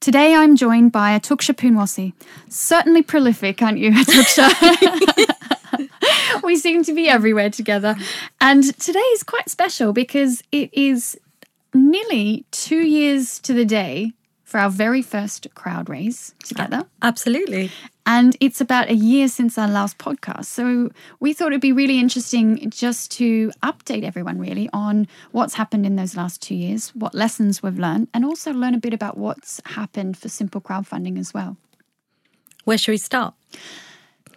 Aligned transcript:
Today 0.00 0.34
I'm 0.34 0.56
joined 0.56 0.92
by 0.92 1.18
Atuksha 1.18 1.54
Poonwassie. 1.54 2.14
Certainly 2.48 3.02
prolific, 3.02 3.60
aren't 3.60 3.76
you, 3.76 3.90
Atuksha? 3.92 4.48
we 6.42 6.56
seem 6.56 6.82
to 6.84 6.94
be 6.94 7.06
everywhere 7.06 7.50
together. 7.50 7.94
And 8.40 8.64
today 8.78 8.98
is 8.98 9.22
quite 9.22 9.50
special 9.50 9.92
because 9.92 10.42
it 10.52 10.70
is 10.72 11.20
nearly 11.74 12.46
two 12.50 12.80
years 12.80 13.38
to 13.40 13.52
the 13.52 13.66
day 13.66 14.14
for 14.50 14.58
our 14.58 14.68
very 14.68 15.00
first 15.00 15.46
crowd 15.54 15.88
raise 15.88 16.34
together. 16.42 16.84
Absolutely. 17.02 17.70
And 18.04 18.36
it's 18.40 18.60
about 18.60 18.90
a 18.90 18.94
year 18.96 19.28
since 19.28 19.56
our 19.56 19.68
last 19.68 19.96
podcast. 19.98 20.46
So 20.46 20.90
we 21.20 21.32
thought 21.32 21.52
it'd 21.52 21.60
be 21.60 21.70
really 21.70 22.00
interesting 22.00 22.68
just 22.68 23.12
to 23.12 23.52
update 23.62 24.02
everyone 24.02 24.40
really 24.40 24.68
on 24.72 25.06
what's 25.30 25.54
happened 25.54 25.86
in 25.86 25.94
those 25.94 26.16
last 26.16 26.42
two 26.42 26.56
years, 26.56 26.88
what 26.96 27.14
lessons 27.14 27.62
we've 27.62 27.78
learned, 27.78 28.08
and 28.12 28.24
also 28.24 28.52
learn 28.52 28.74
a 28.74 28.78
bit 28.78 28.92
about 28.92 29.16
what's 29.16 29.60
happened 29.66 30.18
for 30.18 30.28
simple 30.28 30.60
crowdfunding 30.60 31.16
as 31.16 31.32
well. 31.32 31.56
Where 32.64 32.76
should 32.76 32.90
we 32.90 32.98
start? 32.98 33.34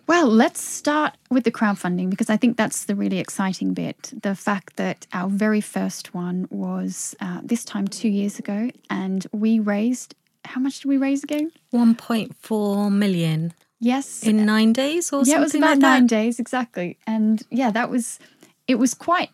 Well, 0.06 0.28
let's 0.28 0.62
start 0.62 1.14
with 1.30 1.46
the 1.46 1.52
crowdfunding 1.52 2.10
because 2.10 2.30
I 2.30 2.38
think 2.38 2.58
that's 2.58 2.86
the 2.86 2.96
really 2.96 3.20
exciting 3.20 3.74
bit. 3.74 4.14
The 4.22 4.36
fact 4.36 4.76
that 4.76 5.08
our 5.14 5.30
very 5.30 5.62
first 5.62 6.14
one 6.14 6.48
was 6.50 7.16
uh, 7.22 7.40
this 7.44 7.64
time 7.64 7.88
two 7.88 8.10
years 8.10 8.38
ago, 8.38 8.70
and 8.90 9.26
we 9.32 9.60
raised 9.60 10.16
how 10.46 10.60
much 10.60 10.82
did 10.82 10.90
we 10.90 10.98
raise 10.98 11.24
again? 11.24 11.52
1.4 11.74 12.92
million. 12.92 13.54
Yes. 13.80 14.24
In 14.24 14.46
nine 14.46 14.74
days 14.74 15.12
or 15.12 15.24
yeah, 15.24 15.24
something 15.24 15.32
Yeah, 15.34 15.38
it 15.38 15.44
was 15.44 15.56
about 15.56 15.70
like 15.70 15.80
nine 15.80 16.08
days 16.08 16.40
exactly, 16.40 16.98
and 17.06 17.44
yeah, 17.50 17.72
that 17.72 17.90
was 17.90 18.20
it 18.68 18.76
was 18.76 18.94
quite 18.94 19.30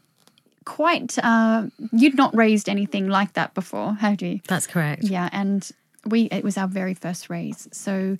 quite. 0.66 1.18
Uh, 1.22 1.68
you'd 1.92 2.16
not 2.16 2.36
raised 2.36 2.68
anything 2.68 3.08
like 3.08 3.34
that 3.34 3.54
before, 3.54 3.94
had 3.94 4.22
you? 4.22 4.40
That's 4.48 4.68
correct. 4.68 5.04
Yeah, 5.04 5.30
and 5.32 5.70
we 6.06 6.24
it 6.32 6.44
was 6.44 6.58
our 6.58 6.68
very 6.68 6.94
first 6.96 7.30
raise. 7.30 7.68
So 7.72 8.18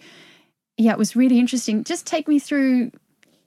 yeah, 0.80 0.94
it 0.94 0.98
was 0.98 1.16
really 1.16 1.40
interesting. 1.40 1.84
Just 1.84 2.08
take 2.08 2.28
me 2.28 2.40
through 2.40 2.92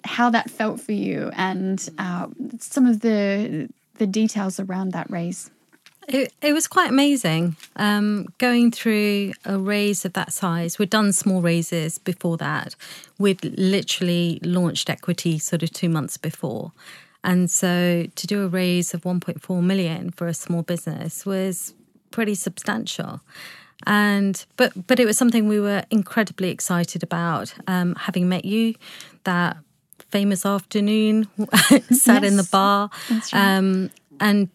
how 0.04 0.28
that 0.30 0.50
felt 0.50 0.80
for 0.80 0.92
you 0.92 1.30
and 1.34 1.88
uh, 1.98 2.26
some 2.58 2.86
of 2.86 3.00
the 3.00 3.68
the 3.96 4.06
details 4.06 4.60
around 4.60 4.92
that 4.92 5.10
raise. 5.10 5.50
It, 6.08 6.32
it 6.42 6.52
was 6.52 6.66
quite 6.66 6.90
amazing 6.90 7.56
um, 7.76 8.26
going 8.38 8.72
through 8.72 9.32
a 9.44 9.58
raise 9.58 10.04
of 10.04 10.14
that 10.14 10.32
size. 10.32 10.78
We'd 10.78 10.90
done 10.90 11.12
small 11.12 11.40
raises 11.40 11.98
before 11.98 12.36
that. 12.38 12.74
We'd 13.18 13.44
literally 13.56 14.40
launched 14.42 14.90
equity 14.90 15.38
sort 15.38 15.62
of 15.62 15.70
two 15.72 15.88
months 15.88 16.16
before. 16.16 16.72
And 17.22 17.48
so 17.50 18.06
to 18.14 18.26
do 18.26 18.42
a 18.42 18.48
raise 18.48 18.94
of 18.94 19.02
1.4 19.02 19.62
million 19.62 20.10
for 20.10 20.26
a 20.26 20.34
small 20.34 20.62
business 20.62 21.24
was 21.24 21.72
pretty 22.10 22.34
substantial. 22.34 23.20
And 23.86 24.44
but 24.56 24.72
but 24.86 25.00
it 25.00 25.06
was 25.06 25.16
something 25.16 25.48
we 25.48 25.60
were 25.60 25.84
incredibly 25.90 26.50
excited 26.50 27.02
about. 27.02 27.54
Um, 27.66 27.94
having 27.94 28.28
met 28.28 28.44
you, 28.44 28.74
that 29.24 29.56
famous 30.10 30.44
afternoon, 30.44 31.26
sat 31.90 32.24
in 32.24 32.36
the 32.36 32.48
bar, 32.50 32.90
right. 33.10 33.34
um, 33.34 33.90
and 34.20 34.48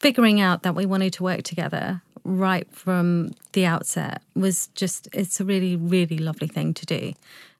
figuring 0.00 0.40
out 0.40 0.62
that 0.62 0.74
we 0.74 0.86
wanted 0.86 1.12
to 1.14 1.22
work 1.22 1.42
together 1.42 2.02
right 2.24 2.70
from 2.72 3.32
the 3.52 3.64
outset 3.64 4.22
was 4.34 4.68
just 4.68 5.08
it's 5.12 5.40
a 5.40 5.44
really 5.44 5.76
really 5.76 6.18
lovely 6.18 6.46
thing 6.46 6.74
to 6.74 6.84
do 6.84 7.12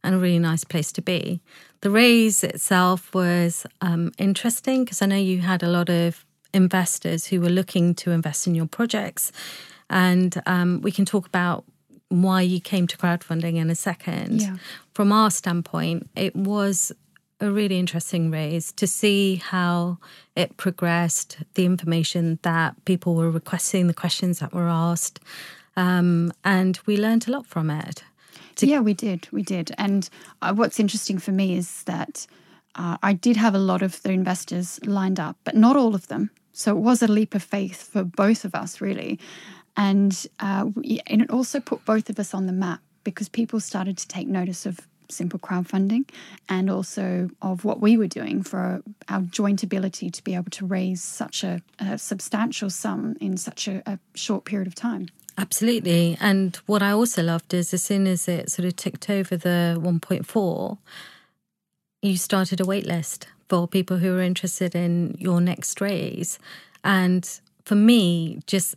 and 0.03 0.15
a 0.15 0.19
really 0.19 0.39
nice 0.39 0.65
place 0.65 0.93
to 0.93 1.03
be 1.03 1.41
the 1.81 1.91
raise 1.91 2.45
itself 2.45 3.13
was 3.15 3.67
um, 3.81 4.13
interesting 4.19 4.85
because 4.85 5.01
i 5.01 5.07
know 5.07 5.17
you 5.17 5.41
had 5.41 5.63
a 5.63 5.69
lot 5.69 5.89
of 5.89 6.25
investors 6.53 7.27
who 7.27 7.41
were 7.41 7.49
looking 7.49 7.95
to 7.95 8.11
invest 8.11 8.47
in 8.47 8.55
your 8.55 8.67
projects 8.67 9.33
and 9.91 10.41
um, 10.47 10.81
we 10.81 10.91
can 10.93 11.05
talk 11.05 11.27
about 11.27 11.65
why 12.09 12.41
you 12.41 12.61
came 12.61 12.87
to 12.87 12.97
crowdfunding 12.97 13.57
in 13.57 13.69
a 13.71 13.75
second 13.75 14.41
Yeah. 14.41 14.57
from 14.95 15.13
our 15.13 15.31
standpoint 15.31 16.09
it 16.17 16.35
was 16.35 16.93
a 17.43 17.51
really 17.51 17.79
interesting 17.79 18.31
raise 18.31 18.71
to 18.73 18.87
see 18.87 19.37
how 19.37 19.97
it 20.37 20.57
progressed, 20.59 21.39
the 21.55 21.65
information 21.65 22.39
that 22.43 22.75
people 22.85 23.15
were 23.15 23.31
requesting, 23.31 23.87
the 23.87 23.95
questions 23.95 24.41
that 24.41 24.53
were 24.53 24.69
asked, 24.69 25.21
um, 25.77 26.33
and 26.45 26.79
we 26.87 26.97
learned 26.99 27.27
a 27.27 27.31
lot 27.31 27.47
from 27.47 27.71
it. 27.71 28.05
yeah, 28.61 28.81
we 28.81 28.93
did. 28.93 29.27
We 29.33 29.43
did. 29.43 29.73
And 29.79 30.07
uh, 30.43 30.53
what's 30.53 30.79
interesting 30.79 31.19
for 31.19 31.33
me 31.33 31.57
is 31.57 31.83
that 31.85 32.27
uh, 32.75 32.99
I 33.03 33.15
did 33.15 33.37
have 33.39 33.55
a 33.55 33.59
lot 33.59 33.81
of 33.81 34.03
the 34.03 34.11
investors 34.11 34.79
lined 34.85 35.19
up, 35.19 35.37
but 35.45 35.57
not 35.57 35.77
all 35.77 35.95
of 35.95 36.09
them. 36.09 36.31
So 36.53 36.77
it 36.77 36.81
was 36.81 37.03
a 37.03 37.09
leap 37.09 37.35
of 37.35 37.43
faith 37.43 37.89
for 37.91 38.05
both 38.05 38.45
of 38.45 38.55
us, 38.55 38.83
really. 38.83 39.19
And, 39.77 40.27
uh, 40.41 40.67
and 41.07 41.23
it 41.23 41.31
also 41.31 41.61
put 41.61 41.85
both 41.85 42.11
of 42.11 42.19
us 42.19 42.35
on 42.35 42.47
the 42.47 42.53
map 42.53 42.81
because 43.05 43.29
people 43.29 43.61
started 43.61 43.97
to 43.99 44.09
take 44.09 44.29
notice 44.29 44.67
of 44.67 44.81
simple 45.09 45.39
crowdfunding 45.39 46.09
and 46.49 46.71
also 46.71 47.29
of 47.43 47.65
what 47.65 47.81
we 47.81 47.97
were 47.97 48.07
doing 48.07 48.43
for 48.43 48.83
our 49.09 49.23
joint 49.23 49.63
ability 49.63 50.11
to 50.11 50.23
be 50.23 50.35
able 50.35 50.51
to 50.51 50.67
raise 50.67 51.03
such 51.03 51.43
a, 51.45 51.61
a 51.79 51.99
substantial 51.99 52.71
sum 52.71 53.17
in 53.21 53.37
such 53.37 53.69
a, 53.69 53.83
a 53.87 53.99
short 54.15 54.45
period 54.45 54.67
of 54.67 54.75
time. 54.75 55.09
Absolutely. 55.39 56.17
And 56.21 56.57
what 56.67 56.83
I 56.83 56.91
also 56.91 57.23
loved 57.23 57.55
is 57.55 57.73
as 57.73 57.83
soon 57.83 58.07
as 58.07 58.29
it 58.29 58.51
sort 58.51 58.67
of 58.67 58.77
ticked 58.77 59.09
over 59.09 59.37
the 59.37 59.79
1.4, 59.81 60.79
you 62.03 62.17
started 62.17 62.61
a 62.61 62.65
waitlist 62.65 63.25
for 63.49 63.67
people 63.67 63.99
who 63.99 64.13
were 64.13 64.23
interested 64.23 64.75
in 64.75 65.17
your 65.19 65.41
next 65.41 65.81
raise. 65.81 66.39
And 66.85 67.29
for 67.65 67.75
me, 67.75 68.41
just 68.47 68.75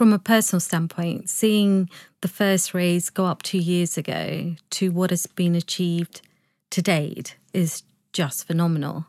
from 0.00 0.14
a 0.14 0.18
personal 0.18 0.60
standpoint, 0.60 1.28
seeing 1.28 1.86
the 2.22 2.28
first 2.28 2.72
raise 2.72 3.10
go 3.10 3.26
up 3.26 3.42
two 3.42 3.58
years 3.58 3.98
ago 3.98 4.56
to 4.70 4.90
what 4.90 5.10
has 5.10 5.26
been 5.26 5.54
achieved 5.54 6.22
to 6.70 6.80
date 6.80 7.36
is 7.52 7.82
just 8.14 8.46
phenomenal. 8.46 9.04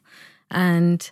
And 0.50 1.10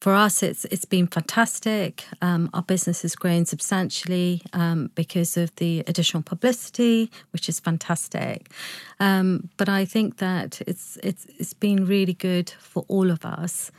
for 0.00 0.14
us, 0.14 0.42
it's 0.42 0.64
it's 0.64 0.84
been 0.84 1.06
fantastic. 1.06 2.04
Um, 2.20 2.50
our 2.52 2.64
business 2.64 3.02
has 3.02 3.14
grown 3.14 3.44
substantially 3.44 4.42
um, 4.52 4.90
because 4.96 5.36
of 5.36 5.54
the 5.54 5.84
additional 5.86 6.24
publicity, 6.24 7.08
which 7.30 7.48
is 7.48 7.60
fantastic. 7.60 8.50
Um, 8.98 9.48
but 9.56 9.68
I 9.68 9.84
think 9.84 10.16
that 10.16 10.60
it's 10.66 10.98
it's 11.04 11.24
it's 11.38 11.54
been 11.54 11.86
really 11.86 12.14
good 12.14 12.50
for 12.58 12.84
all 12.88 13.12
of 13.12 13.24
us 13.24 13.70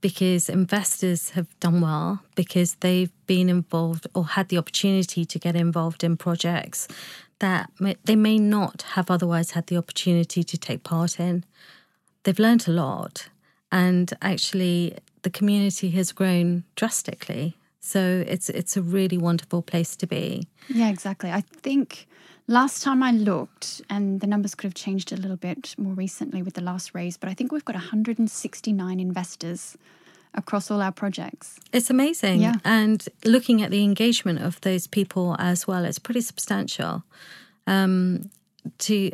because 0.00 0.48
investors 0.48 1.30
have 1.30 1.48
done 1.60 1.80
well 1.80 2.20
because 2.34 2.76
they've 2.76 3.12
been 3.26 3.48
involved 3.48 4.06
or 4.14 4.24
had 4.24 4.48
the 4.48 4.58
opportunity 4.58 5.24
to 5.24 5.38
get 5.38 5.56
involved 5.56 6.04
in 6.04 6.16
projects 6.16 6.88
that 7.38 7.70
may, 7.78 7.96
they 8.04 8.16
may 8.16 8.38
not 8.38 8.82
have 8.94 9.10
otherwise 9.10 9.52
had 9.52 9.66
the 9.66 9.76
opportunity 9.76 10.42
to 10.42 10.58
take 10.58 10.82
part 10.82 11.20
in. 11.20 11.44
They've 12.24 12.38
learned 12.38 12.66
a 12.68 12.72
lot, 12.72 13.28
and 13.70 14.12
actually, 14.20 14.96
the 15.22 15.30
community 15.30 15.90
has 15.90 16.12
grown 16.12 16.64
drastically. 16.74 17.56
So 17.80 18.24
it's 18.26 18.48
it's 18.50 18.76
a 18.76 18.82
really 18.82 19.16
wonderful 19.16 19.62
place 19.62 19.96
to 19.96 20.06
be. 20.06 20.48
Yeah, 20.68 20.88
exactly. 20.88 21.30
I 21.30 21.40
think 21.40 22.06
last 22.48 22.82
time 22.82 23.02
I 23.02 23.12
looked, 23.12 23.82
and 23.88 24.20
the 24.20 24.26
numbers 24.26 24.54
could 24.54 24.66
have 24.66 24.74
changed 24.74 25.12
a 25.12 25.16
little 25.16 25.36
bit 25.36 25.74
more 25.78 25.92
recently 25.92 26.42
with 26.42 26.54
the 26.54 26.62
last 26.62 26.94
raise, 26.94 27.16
but 27.16 27.28
I 27.28 27.34
think 27.34 27.52
we've 27.52 27.64
got 27.64 27.76
169 27.76 28.98
investors 29.00 29.76
across 30.34 30.70
all 30.70 30.82
our 30.82 30.92
projects. 30.92 31.58
It's 31.72 31.90
amazing. 31.90 32.40
Yeah. 32.40 32.56
And 32.64 33.06
looking 33.24 33.62
at 33.62 33.70
the 33.70 33.84
engagement 33.84 34.40
of 34.40 34.60
those 34.62 34.86
people 34.86 35.36
as 35.38 35.66
well, 35.66 35.84
it's 35.84 35.98
pretty 35.98 36.22
substantial. 36.22 37.04
Um, 37.66 38.30
to 38.78 39.12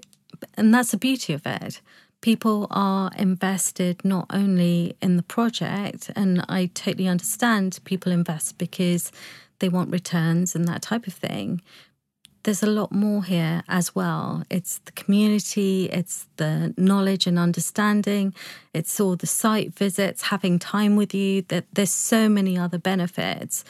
and 0.57 0.75
that's 0.75 0.91
the 0.91 0.97
beauty 0.97 1.33
of 1.33 1.47
it. 1.47 1.81
People 2.21 2.67
are 2.71 3.11
invested 3.19 4.05
not 4.05 4.27
only 4.31 4.97
in 5.03 5.17
the 5.17 5.23
project, 5.23 6.11
and 6.17 6.45
I 6.49 6.67
totally 6.67 7.07
understand 7.07 7.79
people 7.85 8.11
invest 8.13 8.59
because 8.59 9.13
they 9.59 9.69
want 9.69 9.91
returns 9.91 10.55
and 10.55 10.67
that 10.67 10.83
type 10.83 11.07
of 11.07 11.13
thing. 11.13 11.61
There's 12.45 12.63
a 12.63 12.69
lot 12.69 12.93
more 12.93 13.25
here 13.25 13.63
as 13.69 13.95
well. 13.95 14.45
It's 14.51 14.79
the 14.85 14.93
community, 14.93 15.87
it's 15.91 16.27
the 16.37 16.75
knowledge 16.77 17.27
and 17.27 17.39
understanding, 17.39 18.35
it's 18.73 19.01
all 19.01 19.17
the 19.17 19.27
site 19.27 19.75
visits, 19.75 20.23
having 20.23 20.59
time 20.59 20.95
with 20.95 21.15
you. 21.15 21.43
That 21.49 21.65
there's 21.73 21.91
so 21.91 22.29
many 22.29 22.57
other 22.57 22.79
benefits 22.79 23.65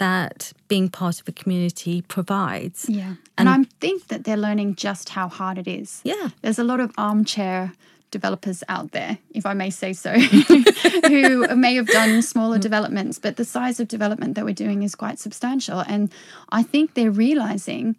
that 0.00 0.52
being 0.68 0.88
part 0.88 1.20
of 1.20 1.28
a 1.28 1.32
community 1.32 2.02
provides. 2.02 2.88
Yeah. 2.88 3.14
And, 3.36 3.48
I 3.48 3.64
think 3.80 4.08
that 4.08 4.24
they're 4.24 4.36
learning 4.36 4.76
just 4.76 5.10
how 5.10 5.28
hard 5.28 5.58
it 5.58 5.68
is. 5.68 6.00
Yeah. 6.04 6.30
There's 6.40 6.58
a 6.58 6.64
lot 6.64 6.80
of 6.80 6.90
armchair 6.96 7.72
developers 8.10 8.64
out 8.68 8.92
there, 8.92 9.18
if 9.32 9.46
I 9.46 9.54
may 9.54 9.70
say 9.70 9.92
so, 9.92 10.12
who 11.06 11.46
may 11.54 11.74
have 11.74 11.86
done 11.86 12.22
smaller 12.22 12.58
developments, 12.58 13.18
but 13.18 13.36
the 13.36 13.44
size 13.44 13.78
of 13.78 13.88
development 13.88 14.34
that 14.34 14.44
we're 14.44 14.54
doing 14.54 14.82
is 14.82 14.94
quite 14.94 15.18
substantial. 15.18 15.80
And 15.80 16.10
I 16.50 16.62
think 16.62 16.94
they're 16.94 17.10
realizing 17.10 17.96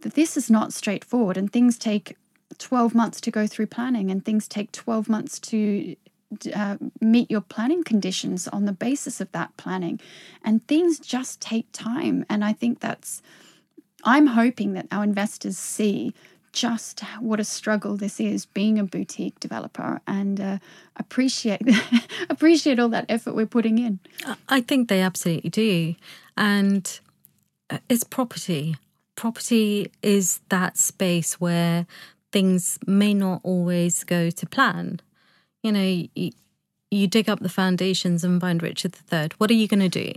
that 0.00 0.14
this 0.14 0.36
is 0.36 0.50
not 0.50 0.72
straightforward 0.72 1.36
and 1.36 1.52
things 1.52 1.78
take 1.78 2.16
12 2.58 2.94
months 2.94 3.20
to 3.22 3.30
go 3.30 3.46
through 3.46 3.66
planning 3.66 4.10
and 4.10 4.24
things 4.24 4.46
take 4.46 4.70
12 4.72 5.08
months 5.08 5.38
to 5.38 5.96
uh, 6.54 6.76
meet 7.00 7.30
your 7.30 7.40
planning 7.40 7.84
conditions 7.84 8.48
on 8.48 8.64
the 8.64 8.72
basis 8.72 9.20
of 9.20 9.30
that 9.32 9.56
planning. 9.56 10.00
And 10.44 10.66
things 10.66 10.98
just 10.98 11.40
take 11.40 11.66
time. 11.72 12.24
And 12.28 12.44
I 12.44 12.52
think 12.52 12.80
that's 12.80 13.22
I'm 14.04 14.26
hoping 14.28 14.74
that 14.74 14.86
our 14.92 15.02
investors 15.02 15.56
see 15.56 16.14
just 16.52 17.00
what 17.18 17.40
a 17.40 17.44
struggle 17.44 17.96
this 17.96 18.20
is 18.20 18.46
being 18.46 18.78
a 18.78 18.84
boutique 18.84 19.40
developer 19.40 20.00
and 20.06 20.40
uh, 20.40 20.58
appreciate 20.96 21.62
appreciate 22.30 22.78
all 22.78 22.88
that 22.88 23.06
effort 23.08 23.34
we're 23.34 23.46
putting 23.46 23.78
in. 23.78 23.98
I 24.48 24.60
think 24.60 24.88
they 24.88 25.00
absolutely 25.00 25.50
do, 25.50 25.96
and 26.36 27.00
uh, 27.70 27.78
it's 27.88 28.04
property. 28.04 28.76
Property 29.16 29.90
is 30.02 30.40
that 30.48 30.76
space 30.76 31.40
where 31.40 31.86
things 32.32 32.78
may 32.86 33.14
not 33.14 33.40
always 33.44 34.04
go 34.04 34.30
to 34.30 34.46
plan. 34.46 35.00
You 35.62 35.72
know, 35.72 36.06
you, 36.14 36.32
you 36.90 37.06
dig 37.06 37.28
up 37.28 37.40
the 37.40 37.48
foundations 37.48 38.24
and 38.24 38.40
find 38.40 38.62
Richard 38.62 38.96
III. 39.12 39.30
What 39.38 39.50
are 39.50 39.54
you 39.54 39.68
going 39.68 39.88
to 39.88 39.88
do? 39.88 40.12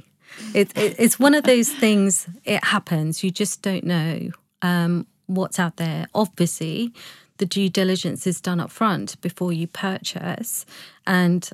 It, 0.53 0.75
it, 0.77 0.95
it's 0.97 1.19
one 1.19 1.35
of 1.35 1.43
those 1.43 1.69
things. 1.69 2.27
It 2.43 2.63
happens. 2.63 3.23
You 3.23 3.31
just 3.31 3.61
don't 3.61 3.83
know 3.83 4.31
um, 4.61 5.07
what's 5.27 5.59
out 5.59 5.77
there. 5.77 6.07
Obviously, 6.13 6.93
the 7.37 7.45
due 7.45 7.69
diligence 7.69 8.27
is 8.27 8.41
done 8.41 8.59
up 8.59 8.71
front 8.71 9.19
before 9.21 9.53
you 9.53 9.67
purchase, 9.67 10.65
and 11.05 11.49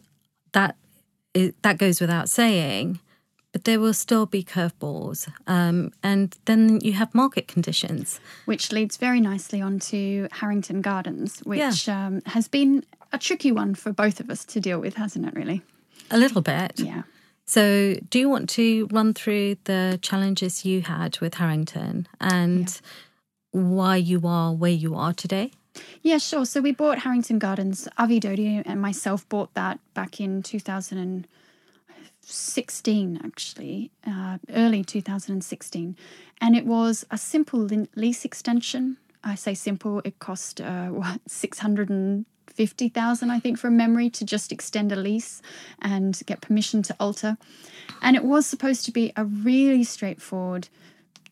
that 0.53 0.75
that 1.63 1.77
goes 1.77 1.99
without 1.99 2.29
saying 2.29 2.99
but 3.53 3.63
there 3.63 3.79
will 3.79 3.94
still 3.94 4.25
be 4.25 4.44
curveballs. 4.44 5.31
Um, 5.47 5.94
and 6.01 6.35
then 6.45 6.81
you 6.81 6.94
have 6.94 7.15
market 7.15 7.47
conditions. 7.47 8.19
Which 8.45 8.71
leads 8.71 8.97
very 8.97 9.21
nicely 9.21 9.61
onto 9.61 10.27
Harrington 10.31 10.81
Gardens, 10.81 11.39
which 11.45 11.88
yeah. 11.88 12.07
um, 12.07 12.21
has 12.25 12.47
been 12.47 12.83
a 13.13 13.19
tricky 13.19 13.51
one 13.51 13.75
for 13.75 13.94
both 13.94 14.19
of 14.19 14.29
us 14.29 14.44
to 14.45 14.59
deal 14.59 14.79
with, 14.79 14.95
hasn't 14.95 15.25
it, 15.27 15.35
really? 15.35 15.61
A 16.09 16.17
little 16.17 16.41
bit. 16.41 16.79
Yeah. 16.79 17.03
So, 17.45 17.95
do 18.09 18.19
you 18.19 18.27
want 18.27 18.50
to 18.51 18.88
run 18.91 19.13
through 19.13 19.57
the 19.65 20.00
challenges 20.01 20.65
you 20.65 20.81
had 20.81 21.19
with 21.19 21.35
Harrington 21.35 22.07
and 22.19 22.81
yeah. 23.53 23.61
why 23.61 23.97
you 23.97 24.21
are 24.25 24.51
where 24.51 24.71
you 24.71 24.95
are 24.95 25.13
today? 25.13 25.51
Yeah, 26.01 26.17
sure. 26.17 26.45
So, 26.45 26.61
we 26.61 26.71
bought 26.71 27.00
Harrington 27.00 27.38
Gardens. 27.38 27.88
Avi 27.97 28.19
Dodi 28.19 28.63
and 28.65 28.81
myself 28.81 29.27
bought 29.29 29.53
that 29.53 29.79
back 29.94 30.19
in 30.19 30.41
2000. 30.41 31.27
And 32.23 32.29
16 32.29 33.21
actually, 33.23 33.91
uh, 34.07 34.37
early 34.49 34.83
2016, 34.83 35.95
and 36.41 36.55
it 36.55 36.65
was 36.65 37.05
a 37.11 37.17
simple 37.17 37.67
lease 37.95 38.25
extension. 38.25 38.97
I 39.23 39.35
say 39.35 39.53
simple; 39.53 40.01
it 40.03 40.19
cost 40.19 40.61
uh, 40.61 40.87
what 40.87 41.21
650,000, 41.27 43.29
I 43.29 43.39
think, 43.39 43.57
from 43.57 43.77
memory, 43.77 44.09
to 44.11 44.25
just 44.25 44.51
extend 44.51 44.91
a 44.91 44.95
lease 44.95 45.41
and 45.81 46.19
get 46.25 46.41
permission 46.41 46.81
to 46.83 46.95
alter. 46.99 47.37
And 48.01 48.15
it 48.15 48.23
was 48.23 48.45
supposed 48.45 48.85
to 48.85 48.91
be 48.91 49.11
a 49.15 49.25
really 49.25 49.83
straightforward, 49.83 50.69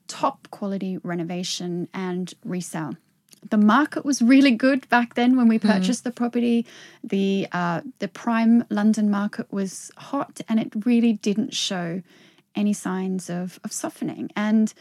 top 0.07 0.47
quality 0.51 0.97
renovation 0.97 1.87
and 1.93 2.33
resale 2.43 2.95
the 3.49 3.57
market 3.57 4.05
was 4.05 4.21
really 4.21 4.51
good 4.51 4.87
back 4.89 5.15
then 5.15 5.35
when 5.35 5.47
we 5.47 5.57
mm-hmm. 5.57 5.71
purchased 5.71 6.01
mm. 6.01 6.05
the 6.05 6.11
property. 6.11 6.65
The 7.03 7.47
uh, 7.51 7.81
the 7.99 8.07
prime 8.07 8.65
London 8.69 9.09
market 9.09 9.51
was 9.51 9.91
hot, 9.97 10.41
and 10.47 10.59
it 10.59 10.71
really 10.85 11.13
didn't 11.13 11.53
show 11.53 12.01
any 12.55 12.73
signs 12.73 13.29
of 13.29 13.59
of 13.63 13.71
softening. 13.73 14.29
And 14.35 14.73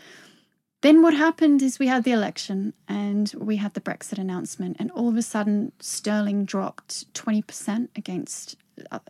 then 0.82 1.02
what 1.02 1.14
happened 1.14 1.62
is 1.62 1.78
we 1.78 1.88
had 1.88 2.04
the 2.04 2.12
election 2.12 2.72
and 2.88 3.32
we 3.36 3.56
had 3.56 3.74
the 3.74 3.80
Brexit 3.80 4.18
announcement, 4.18 4.76
and 4.78 4.90
all 4.90 5.08
of 5.08 5.16
a 5.16 5.22
sudden 5.22 5.72
sterling 5.80 6.44
dropped 6.44 7.12
twenty 7.14 7.42
percent 7.42 7.90
against 7.96 8.56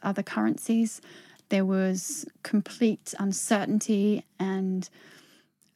other 0.02 0.22
currencies. 0.22 1.00
There 1.48 1.64
was 1.64 2.24
complete 2.42 3.14
uncertainty 3.18 4.24
and. 4.38 4.88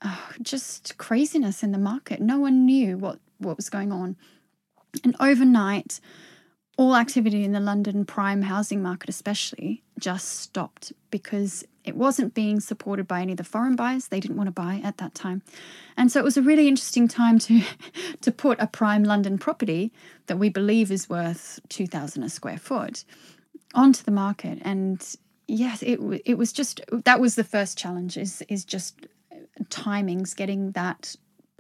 Oh, 0.07 0.33
just 0.43 0.99
craziness 0.99 1.63
in 1.63 1.73
the 1.73 1.79
market. 1.79 2.21
No 2.21 2.39
one 2.39 2.67
knew 2.67 2.99
what 2.99 3.21
what 3.39 3.57
was 3.57 3.71
going 3.71 3.93
on. 3.93 4.17
And 5.03 5.17
overnight, 5.21 6.01
all 6.77 6.97
activity 6.97 7.45
in 7.45 7.53
the 7.53 7.61
London 7.61 8.05
prime 8.05 8.43
housing 8.43 8.83
market, 8.83 9.09
especially, 9.09 9.83
just 9.99 10.41
stopped 10.41 10.93
because 11.11 11.65
it 11.85 11.97
wasn't 11.97 12.35
being 12.35 12.61
supported 12.61 13.07
by 13.07 13.21
any 13.21 13.33
of 13.33 13.39
the 13.39 13.45
foreign 13.45 13.77
buyers. 13.77 14.09
They 14.09 14.21
didn't 14.21 14.37
want 14.37 14.49
to 14.49 14.53
buy 14.53 14.81
at 14.83 14.97
that 14.97 15.15
time. 15.15 15.43
And 15.97 16.11
so 16.11 16.19
it 16.19 16.25
was 16.25 16.37
a 16.37 16.43
really 16.43 16.67
interesting 16.67 17.07
time 17.07 17.39
to, 17.41 17.63
to 18.23 18.33
put 18.33 18.59
a 18.61 18.67
prime 18.67 19.05
London 19.05 19.39
property 19.39 19.93
that 20.27 20.39
we 20.39 20.49
believe 20.49 20.91
is 20.91 21.09
worth 21.09 21.61
2,000 21.69 22.23
a 22.23 22.29
square 22.29 22.59
foot 22.59 23.05
onto 23.75 24.03
the 24.03 24.11
market. 24.11 24.59
And 24.63 25.07
yes, 25.47 25.83
it, 25.83 26.01
it 26.25 26.39
was 26.39 26.53
just, 26.53 26.81
that 27.05 27.21
was 27.21 27.35
the 27.35 27.45
first 27.45 27.77
challenge 27.79 28.17
is, 28.17 28.43
is 28.49 28.65
just 28.65 29.07
timings, 29.69 30.35
getting 30.35 30.73
that 30.73 31.15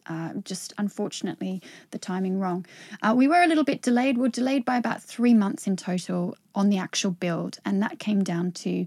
uh, 0.06 0.34
just 0.44 0.72
unfortunately 0.78 1.62
the 1.90 1.98
timing 1.98 2.38
wrong. 2.38 2.66
Uh, 3.02 3.14
we 3.16 3.28
were 3.28 3.42
a 3.42 3.46
little 3.46 3.64
bit 3.64 3.82
delayed. 3.82 4.18
We 4.18 4.26
are 4.26 4.30
delayed 4.30 4.64
by 4.64 4.76
about 4.76 5.02
three 5.02 5.34
months 5.34 5.66
in 5.66 5.76
total 5.76 6.36
on 6.54 6.70
the 6.70 6.78
actual 6.78 7.10
build, 7.10 7.58
and 7.64 7.82
that 7.82 7.98
came 7.98 8.22
down 8.22 8.52
to 8.52 8.86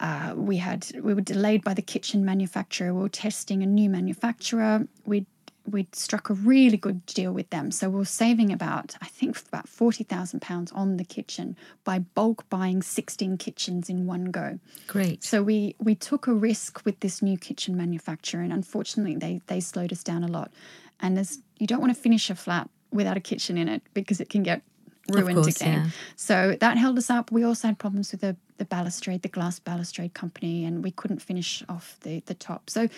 uh, 0.00 0.34
we 0.36 0.58
had 0.58 0.86
we 1.02 1.14
were 1.14 1.20
delayed 1.20 1.64
by 1.64 1.74
the 1.74 1.82
kitchen 1.82 2.24
manufacturer. 2.24 2.92
We 2.92 3.02
were 3.02 3.08
testing 3.08 3.62
a 3.62 3.66
new 3.66 3.88
manufacturer. 3.88 4.86
We 5.04 5.26
we'd 5.66 5.94
struck 5.94 6.30
a 6.30 6.34
really 6.34 6.76
good 6.76 7.04
deal 7.06 7.32
with 7.32 7.50
them. 7.50 7.70
So 7.70 7.88
we 7.88 8.00
are 8.00 8.04
saving 8.04 8.52
about, 8.52 8.94
I 9.02 9.06
think, 9.06 9.38
about 9.48 9.66
£40,000 9.66 10.74
on 10.74 10.96
the 10.96 11.04
kitchen 11.04 11.56
by 11.84 11.98
bulk 11.98 12.48
buying 12.48 12.82
16 12.82 13.36
kitchens 13.38 13.88
in 13.88 14.06
one 14.06 14.26
go. 14.26 14.58
Great. 14.86 15.24
So 15.24 15.42
we, 15.42 15.74
we 15.78 15.94
took 15.94 16.26
a 16.26 16.32
risk 16.32 16.84
with 16.84 17.00
this 17.00 17.22
new 17.22 17.36
kitchen 17.36 17.76
manufacturer, 17.76 18.42
and 18.42 18.52
unfortunately, 18.52 19.16
they, 19.16 19.40
they 19.46 19.60
slowed 19.60 19.92
us 19.92 20.02
down 20.02 20.24
a 20.24 20.28
lot. 20.28 20.52
And 21.00 21.16
there's, 21.16 21.40
you 21.58 21.66
don't 21.66 21.80
want 21.80 21.94
to 21.94 22.00
finish 22.00 22.30
a 22.30 22.34
flat 22.34 22.70
without 22.90 23.16
a 23.16 23.20
kitchen 23.20 23.58
in 23.58 23.68
it 23.68 23.82
because 23.92 24.20
it 24.20 24.30
can 24.30 24.42
get 24.42 24.62
ruined 25.08 25.36
course, 25.36 25.56
again. 25.56 25.84
Yeah. 25.84 25.90
So 26.16 26.56
that 26.60 26.78
held 26.78 26.98
us 26.98 27.10
up. 27.10 27.30
We 27.30 27.44
also 27.44 27.68
had 27.68 27.78
problems 27.78 28.12
with 28.12 28.20
the, 28.20 28.36
the 28.58 28.64
balustrade, 28.64 29.22
the 29.22 29.28
glass 29.28 29.58
balustrade 29.58 30.14
company, 30.14 30.64
and 30.64 30.82
we 30.82 30.90
couldn't 30.90 31.20
finish 31.20 31.62
off 31.68 31.98
the, 32.00 32.20
the 32.26 32.34
top. 32.34 32.70
So 32.70 32.88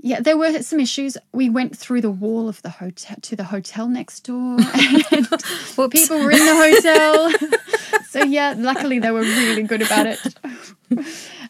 yeah, 0.00 0.20
there 0.20 0.36
were 0.36 0.62
some 0.62 0.78
issues. 0.78 1.16
We 1.32 1.50
went 1.50 1.76
through 1.76 2.02
the 2.02 2.10
wall 2.10 2.48
of 2.48 2.62
the 2.62 2.70
hotel 2.70 3.16
to 3.20 3.36
the 3.36 3.44
hotel 3.44 3.88
next 3.88 4.20
door, 4.20 4.58
and 5.12 5.28
well, 5.76 5.88
people 5.88 6.18
were 6.18 6.30
in 6.30 6.38
the 6.38 6.54
hotel. 6.54 8.00
so 8.08 8.22
yeah, 8.22 8.54
luckily 8.56 9.00
they 9.00 9.10
were 9.10 9.22
really 9.22 9.64
good 9.64 9.82
about 9.82 10.06
it. 10.06 10.20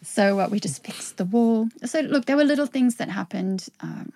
so 0.03 0.39
uh, 0.39 0.47
we 0.49 0.59
just 0.59 0.83
fixed 0.83 1.17
the 1.17 1.25
wall. 1.25 1.69
So 1.85 1.99
look, 1.99 2.25
there 2.25 2.37
were 2.37 2.43
little 2.43 2.65
things 2.65 2.95
that 2.95 3.09
happened 3.09 3.67
um, 3.81 4.11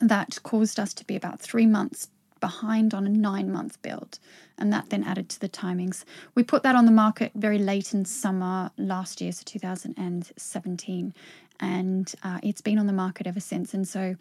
that 0.00 0.38
caused 0.42 0.80
us 0.80 0.94
to 0.94 1.04
be 1.04 1.14
about 1.14 1.40
three 1.40 1.66
months 1.66 2.08
behind 2.42 2.92
on 2.92 3.06
a 3.06 3.08
nine 3.08 3.50
month 3.50 3.80
build. 3.80 4.18
And 4.58 4.70
that 4.72 4.90
then 4.90 5.02
added 5.02 5.30
to 5.30 5.40
the 5.40 5.48
timings. 5.48 6.04
We 6.34 6.42
put 6.42 6.62
that 6.64 6.76
on 6.76 6.84
the 6.84 6.92
market 6.92 7.32
very 7.34 7.58
late 7.58 7.94
in 7.94 8.04
summer 8.04 8.70
last 8.76 9.22
year, 9.22 9.32
so 9.32 9.42
2017 9.46 11.14
and 11.62 12.12
uh, 12.22 12.40
it's 12.42 12.60
been 12.60 12.78
on 12.78 12.86
the 12.86 12.92
market 12.92 13.26
ever 13.26 13.40
since. 13.40 13.72
And 13.72 13.88
so 13.88 14.16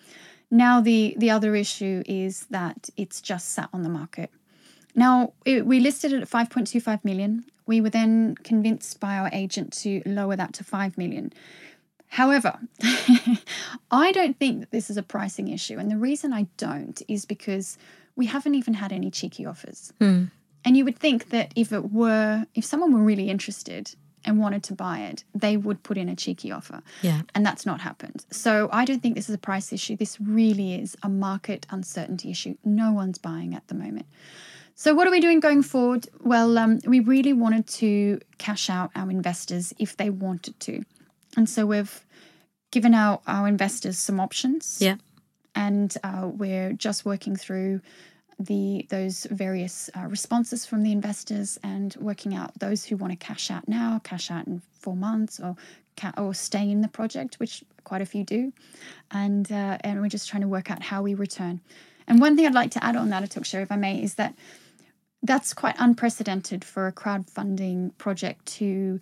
now 0.50 0.80
the 0.80 1.16
the 1.18 1.30
other 1.30 1.56
issue 1.56 2.04
is 2.06 2.46
that 2.52 2.90
it's 2.96 3.20
just 3.20 3.50
sat 3.50 3.70
on 3.74 3.82
the 3.84 3.90
market. 3.90 4.30
Now 4.96 5.34
it, 5.44 5.66
we 5.66 5.80
listed 5.80 6.14
it 6.14 6.22
at 6.22 6.30
5.25 6.30 7.04
million. 7.04 7.46
We 7.66 7.82
were 7.82 7.90
then 7.90 8.36
convinced 8.36 9.00
by 9.00 9.18
our 9.18 9.30
agent 9.34 9.74
to 9.82 10.02
lower 10.06 10.36
that 10.36 10.54
to 10.54 10.64
5 10.64 10.98
million. 10.98 11.34
However, 12.10 12.60
I 13.92 14.12
don't 14.12 14.38
think 14.38 14.60
that 14.60 14.72
this 14.72 14.90
is 14.90 14.98
a 14.98 15.04
pricing 15.04 15.48
issue. 15.48 15.78
And 15.78 15.90
the 15.90 15.98
reason 15.98 16.34
I 16.34 16.48
don't 16.58 17.02
is 17.08 17.24
because 17.24 17.78
we 18.16 18.26
haven't 18.28 18.56
even 18.56 18.76
had 18.76 18.92
any 18.92 19.12
cheeky 19.12 19.46
offers. 19.46 19.94
Mm. 20.00 20.32
And 20.64 20.78
you 20.78 20.86
would 20.86 21.00
think 21.00 21.30
that 21.30 21.52
if 21.56 21.72
it 21.72 21.92
were, 21.92 22.46
if 22.54 22.66
someone 22.66 22.94
were 22.94 23.04
really 23.04 23.30
interested, 23.30 23.96
and 24.26 24.40
wanted 24.40 24.64
to 24.64 24.74
buy 24.74 25.00
it, 25.00 25.24
they 25.34 25.58
would 25.58 25.84
put 25.84 25.98
in 25.98 26.10
a 26.10 26.16
cheeky 26.16 26.52
offer. 26.52 26.82
Yeah. 27.02 27.22
And 27.34 27.46
that's 27.46 27.66
not 27.66 27.82
happened. 27.82 28.26
So 28.32 28.70
I 28.72 28.86
don't 28.86 29.02
think 29.02 29.16
this 29.16 29.30
is 29.30 29.36
a 29.36 29.40
price 29.40 29.74
issue. 29.74 29.96
This 29.96 30.20
really 30.20 30.76
is 30.76 30.96
a 31.04 31.10
market 31.10 31.66
uncertainty 31.70 32.32
issue. 32.32 32.56
No 32.64 32.92
one's 32.92 33.18
buying 33.18 33.56
at 33.56 33.68
the 33.68 33.76
moment. 33.76 34.06
So 34.76 34.94
what 34.94 35.08
are 35.08 35.12
we 35.12 35.20
doing 35.20 35.40
going 35.40 35.64
forward? 35.64 36.08
Well, 36.22 36.58
um, 36.58 36.80
we 36.86 37.00
really 37.00 37.34
wanted 37.34 37.68
to 37.68 38.20
cash 38.38 38.70
out 38.70 38.92
our 38.96 39.10
investors 39.10 39.74
if 39.78 39.98
they 39.98 40.10
wanted 40.10 40.60
to. 40.62 40.84
And 41.38 41.50
so 41.50 41.66
we've 41.66 42.04
given 42.72 42.94
our, 42.94 43.22
our 43.28 43.48
investors 43.48 43.98
some 43.98 44.20
options. 44.20 44.78
Yeah. 44.80 44.96
And 45.56 45.96
uh, 46.04 46.30
we're 46.34 46.74
just 46.74 47.06
working 47.06 47.36
through 47.36 47.82
the 48.40 48.86
those 48.90 49.28
various 49.30 49.90
uh, 49.96 50.08
responses 50.08 50.66
from 50.66 50.84
the 50.84 50.92
investors 50.92 51.60
and 51.64 51.96
working 52.00 52.34
out 52.34 52.58
those 52.60 52.86
who 52.86 52.98
want 52.98 53.12
to 53.12 53.18
cash 53.18 53.52
out 53.52 53.68
now, 53.68 54.00
cash 54.04 54.32
out 54.32 54.48
in 54.48 54.62
four 54.72 54.96
months, 54.96 55.40
or 55.40 55.56
ca- 55.98 56.14
or 56.18 56.34
stay 56.34 56.70
in 56.70 56.82
the 56.82 56.88
project, 56.88 57.40
which 57.40 57.64
quite 57.84 58.02
a 58.02 58.06
few 58.06 58.24
do, 58.24 58.54
and 59.12 59.52
uh, 59.52 59.78
and 59.82 60.02
we're 60.02 60.10
just 60.10 60.30
trying 60.30 60.42
to 60.42 60.48
work 60.48 60.72
out 60.72 60.82
how 60.82 61.02
we 61.02 61.14
return. 61.14 61.62
And 62.08 62.20
one 62.20 62.36
thing 62.36 62.46
I'd 62.46 62.54
like 62.54 62.72
to 62.72 62.84
add 62.84 62.96
on 62.96 63.10
that, 63.10 63.24
Atuksha, 63.24 63.62
if 63.62 63.72
I 63.72 63.76
may, 63.76 64.02
is 64.02 64.16
that 64.16 64.34
that's 65.24 65.54
quite 65.54 65.76
unprecedented 65.78 66.66
for 66.66 66.88
a 66.88 66.92
crowdfunding 66.92 67.96
project 67.98 68.46
to 68.48 69.00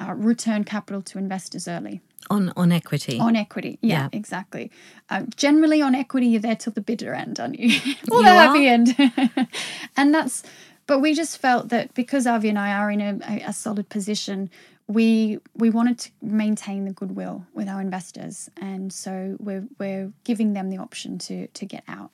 uh, 0.00 0.14
return 0.14 0.64
capital 0.64 1.02
to 1.02 1.18
investors 1.18 1.68
early. 1.68 2.00
On 2.30 2.52
on 2.56 2.72
equity. 2.72 3.18
On 3.18 3.36
equity, 3.36 3.78
yeah, 3.80 3.94
Yeah. 4.02 4.08
exactly. 4.12 4.70
Um, 5.10 5.28
generally, 5.36 5.82
on 5.82 5.94
equity, 5.94 6.26
you're 6.26 6.40
there 6.40 6.56
till 6.56 6.72
the 6.72 6.80
bitter 6.80 7.14
end, 7.14 7.40
aren't 7.40 7.58
you? 7.58 7.78
or 8.10 8.22
the 8.22 8.28
happy 8.28 8.66
end. 8.66 8.96
and 9.96 10.14
that's, 10.14 10.42
but 10.86 11.00
we 11.00 11.14
just 11.14 11.38
felt 11.38 11.68
that 11.70 11.94
because 11.94 12.26
Avi 12.26 12.48
and 12.48 12.58
I 12.58 12.72
are 12.72 12.90
in 12.90 13.00
a, 13.00 13.42
a, 13.46 13.52
solid 13.52 13.88
position, 13.88 14.50
we 14.86 15.38
we 15.54 15.70
wanted 15.70 15.98
to 16.00 16.10
maintain 16.22 16.84
the 16.84 16.92
goodwill 16.92 17.46
with 17.54 17.68
our 17.68 17.80
investors, 17.80 18.50
and 18.60 18.92
so 18.92 19.36
we're 19.38 19.66
we're 19.78 20.12
giving 20.24 20.52
them 20.52 20.70
the 20.70 20.78
option 20.78 21.18
to 21.18 21.46
to 21.48 21.66
get 21.66 21.84
out. 21.88 22.10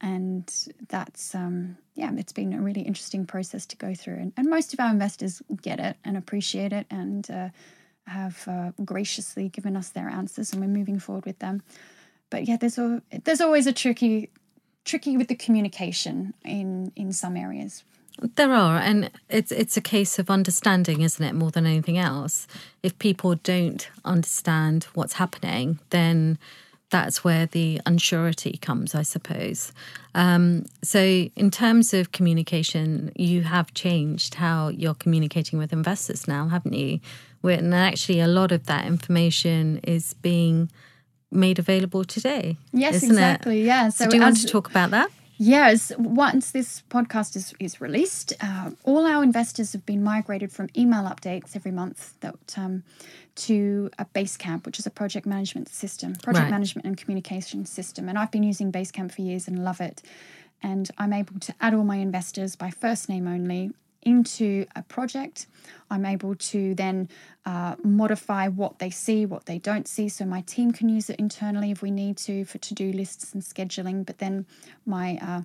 And 0.00 0.52
that's 0.88 1.34
um, 1.34 1.78
yeah, 1.94 2.12
it's 2.16 2.32
been 2.32 2.52
a 2.52 2.60
really 2.60 2.82
interesting 2.82 3.26
process 3.26 3.64
to 3.66 3.76
go 3.76 3.94
through, 3.94 4.16
and, 4.16 4.32
and 4.36 4.48
most 4.48 4.74
of 4.74 4.80
our 4.80 4.90
investors 4.90 5.42
get 5.62 5.80
it 5.80 5.96
and 6.04 6.16
appreciate 6.16 6.72
it, 6.72 6.86
and 6.90 7.30
uh, 7.30 7.48
have 8.06 8.46
uh, 8.46 8.72
graciously 8.84 9.48
given 9.48 9.76
us 9.76 9.90
their 9.90 10.08
answers, 10.08 10.52
and 10.52 10.60
we're 10.60 10.68
moving 10.68 10.98
forward 10.98 11.26
with 11.26 11.38
them. 11.38 11.62
But 12.30 12.46
yeah, 12.46 12.56
there's 12.56 12.78
a 12.78 13.02
there's 13.24 13.40
always 13.40 13.66
a 13.66 13.72
tricky 13.72 14.30
tricky 14.84 15.16
with 15.16 15.28
the 15.28 15.34
communication 15.34 16.34
in 16.44 16.92
in 16.96 17.12
some 17.12 17.36
areas. 17.36 17.84
There 18.36 18.52
are, 18.52 18.78
and 18.78 19.10
it's 19.28 19.50
it's 19.50 19.76
a 19.76 19.80
case 19.80 20.18
of 20.18 20.30
understanding, 20.30 21.00
isn't 21.00 21.24
it, 21.24 21.34
more 21.34 21.50
than 21.50 21.66
anything 21.66 21.98
else? 21.98 22.46
If 22.82 22.98
people 22.98 23.34
don't 23.36 23.88
understand 24.04 24.84
what's 24.94 25.14
happening, 25.14 25.80
then 25.90 26.38
that's 26.90 27.24
where 27.24 27.46
the 27.46 27.80
unsurety 27.86 28.60
comes, 28.60 28.94
I 28.94 29.02
suppose. 29.02 29.72
Um, 30.14 30.66
so, 30.84 31.00
in 31.00 31.50
terms 31.50 31.92
of 31.92 32.12
communication, 32.12 33.10
you 33.16 33.42
have 33.42 33.74
changed 33.74 34.34
how 34.34 34.68
you're 34.68 34.94
communicating 34.94 35.58
with 35.58 35.72
investors 35.72 36.28
now, 36.28 36.46
haven't 36.46 36.74
you? 36.74 37.00
And 37.52 37.74
actually, 37.74 38.20
a 38.20 38.26
lot 38.26 38.52
of 38.52 38.66
that 38.66 38.86
information 38.86 39.78
is 39.82 40.14
being 40.14 40.70
made 41.30 41.58
available 41.58 42.04
today. 42.04 42.56
Yes, 42.72 43.02
exactly. 43.02 43.62
It? 43.62 43.66
Yeah. 43.66 43.88
So, 43.90 44.08
do 44.08 44.16
you 44.16 44.22
want 44.22 44.40
to 44.40 44.46
talk 44.46 44.70
about 44.70 44.90
that? 44.90 45.10
Yes, 45.36 45.90
once 45.98 46.52
this 46.52 46.84
podcast 46.88 47.34
is, 47.34 47.52
is 47.58 47.80
released, 47.80 48.32
uh, 48.40 48.70
all 48.84 49.04
our 49.04 49.22
investors 49.22 49.72
have 49.72 49.84
been 49.84 50.02
migrated 50.02 50.52
from 50.52 50.68
email 50.76 51.02
updates 51.02 51.56
every 51.56 51.72
month 51.72 52.14
that 52.20 52.54
um, 52.56 52.84
to 53.34 53.90
a 53.98 54.04
Basecamp, 54.04 54.64
which 54.64 54.78
is 54.78 54.86
a 54.86 54.90
project 54.90 55.26
management 55.26 55.68
system, 55.68 56.14
project 56.14 56.44
Right. 56.44 56.50
management 56.50 56.86
and 56.86 56.96
communication 56.96 57.66
system. 57.66 58.08
And 58.08 58.16
I've 58.16 58.30
been 58.30 58.44
using 58.44 58.70
Basecamp 58.70 59.10
for 59.12 59.22
years 59.22 59.48
and 59.48 59.64
love 59.64 59.80
it. 59.80 60.02
And 60.62 60.88
I'm 60.98 61.12
able 61.12 61.40
to 61.40 61.54
add 61.60 61.74
all 61.74 61.84
my 61.84 61.96
investors 61.96 62.54
by 62.54 62.70
first 62.70 63.08
name 63.08 63.26
only 63.26 63.72
into 64.04 64.66
a 64.76 64.82
project. 64.82 65.46
I'm 65.90 66.04
able 66.04 66.34
to 66.34 66.74
then 66.74 67.08
uh, 67.46 67.76
modify 67.82 68.48
what 68.48 68.78
they 68.78 68.90
see, 68.90 69.26
what 69.26 69.46
they 69.46 69.58
don't 69.58 69.86
see. 69.86 70.08
So 70.08 70.24
my 70.24 70.40
team 70.42 70.72
can 70.72 70.88
use 70.88 71.10
it 71.10 71.16
internally 71.16 71.70
if 71.70 71.82
we 71.82 71.90
need 71.90 72.16
to 72.18 72.44
for 72.44 72.58
to 72.58 72.74
do 72.74 72.92
lists 72.92 73.32
and 73.34 73.42
scheduling. 73.42 74.04
But 74.04 74.18
then 74.18 74.46
my 74.86 75.18
uh, 75.20 75.42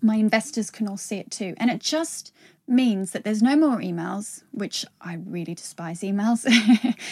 my 0.00 0.16
investors 0.16 0.70
can 0.70 0.88
all 0.88 0.96
see 0.96 1.16
it 1.16 1.30
too. 1.30 1.54
And 1.58 1.70
it 1.70 1.80
just 1.80 2.32
means 2.68 3.12
that 3.12 3.22
there's 3.22 3.42
no 3.42 3.56
more 3.56 3.78
emails, 3.78 4.42
which 4.50 4.84
I 5.00 5.14
really 5.24 5.54
despise 5.54 6.00
emails, 6.00 6.44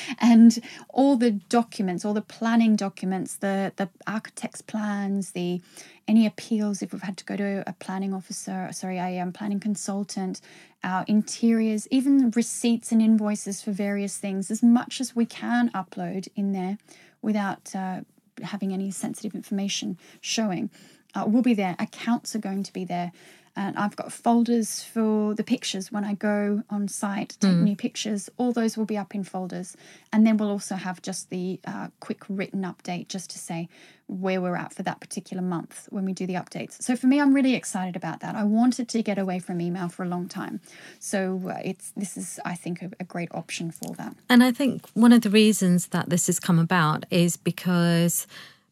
and 0.18 0.58
all 0.88 1.16
the 1.16 1.30
documents, 1.30 2.04
all 2.04 2.14
the 2.14 2.22
planning 2.22 2.76
documents, 2.76 3.36
the 3.36 3.72
the 3.76 3.88
architect's 4.06 4.62
plans, 4.62 5.30
the 5.32 5.60
any 6.08 6.26
appeals 6.26 6.82
if 6.82 6.92
we've 6.92 7.02
had 7.02 7.16
to 7.18 7.24
go 7.24 7.36
to 7.36 7.62
a 7.66 7.72
planning 7.74 8.12
officer, 8.12 8.68
sorry, 8.72 8.98
a 8.98 9.20
um, 9.20 9.32
planning 9.32 9.60
consultant, 9.60 10.40
our 10.82 11.04
interiors, 11.06 11.86
even 11.90 12.30
receipts 12.32 12.92
and 12.92 13.00
invoices 13.00 13.62
for 13.62 13.70
various 13.70 14.18
things, 14.18 14.50
as 14.50 14.62
much 14.62 15.00
as 15.00 15.16
we 15.16 15.24
can 15.24 15.70
upload 15.70 16.28
in 16.34 16.52
there 16.52 16.78
without 17.22 17.74
uh, 17.74 18.00
having 18.42 18.72
any 18.72 18.90
sensitive 18.90 19.34
information 19.34 19.96
showing 20.20 20.68
uh, 21.14 21.24
will 21.26 21.42
be 21.42 21.54
there. 21.54 21.76
Accounts 21.78 22.34
are 22.34 22.40
going 22.40 22.62
to 22.62 22.72
be 22.72 22.84
there. 22.84 23.12
And 23.56 23.76
I've 23.76 23.94
got 23.94 24.12
folders 24.12 24.82
for 24.82 25.32
the 25.32 25.44
pictures 25.44 25.92
when 25.92 26.04
I 26.04 26.14
go 26.14 26.64
on 26.70 26.88
site, 26.88 27.36
take 27.38 27.54
new 27.54 27.76
pictures. 27.76 28.28
All 28.36 28.52
those 28.52 28.76
will 28.76 28.84
be 28.84 28.98
up 28.98 29.14
in 29.14 29.22
folders. 29.22 29.76
And 30.12 30.26
then 30.26 30.36
we'll 30.38 30.50
also 30.50 30.74
have 30.74 31.00
just 31.02 31.30
the 31.30 31.60
uh, 31.64 31.86
quick 32.00 32.22
written 32.28 32.62
update 32.62 33.06
just 33.06 33.30
to 33.30 33.38
say 33.38 33.68
where 34.08 34.40
we're 34.40 34.56
at 34.56 34.74
for 34.74 34.82
that 34.82 34.98
particular 34.98 35.40
month 35.40 35.86
when 35.90 36.04
we 36.04 36.12
do 36.12 36.26
the 36.26 36.34
updates. 36.34 36.82
So 36.82 36.96
for 36.96 37.06
me, 37.06 37.20
I'm 37.20 37.32
really 37.32 37.54
excited 37.54 37.94
about 37.94 38.18
that. 38.20 38.34
I 38.34 38.42
wanted 38.42 38.88
to 38.88 39.02
get 39.04 39.18
away 39.18 39.38
from 39.38 39.60
email 39.60 39.88
for 39.88 40.02
a 40.02 40.08
long 40.08 40.26
time. 40.26 40.60
So 40.98 41.40
uh, 41.48 41.60
it's 41.64 41.92
this 41.96 42.16
is, 42.16 42.40
I 42.44 42.56
think, 42.56 42.82
a, 42.82 42.90
a 42.98 43.04
great 43.04 43.28
option 43.30 43.70
for 43.70 43.94
that. 43.94 44.16
And 44.28 44.42
I 44.42 44.50
think 44.50 44.88
one 44.94 45.12
of 45.12 45.22
the 45.22 45.30
reasons 45.30 45.86
that 45.88 46.10
this 46.10 46.26
has 46.26 46.40
come 46.40 46.58
about 46.58 47.06
is 47.08 47.36
because 47.36 48.26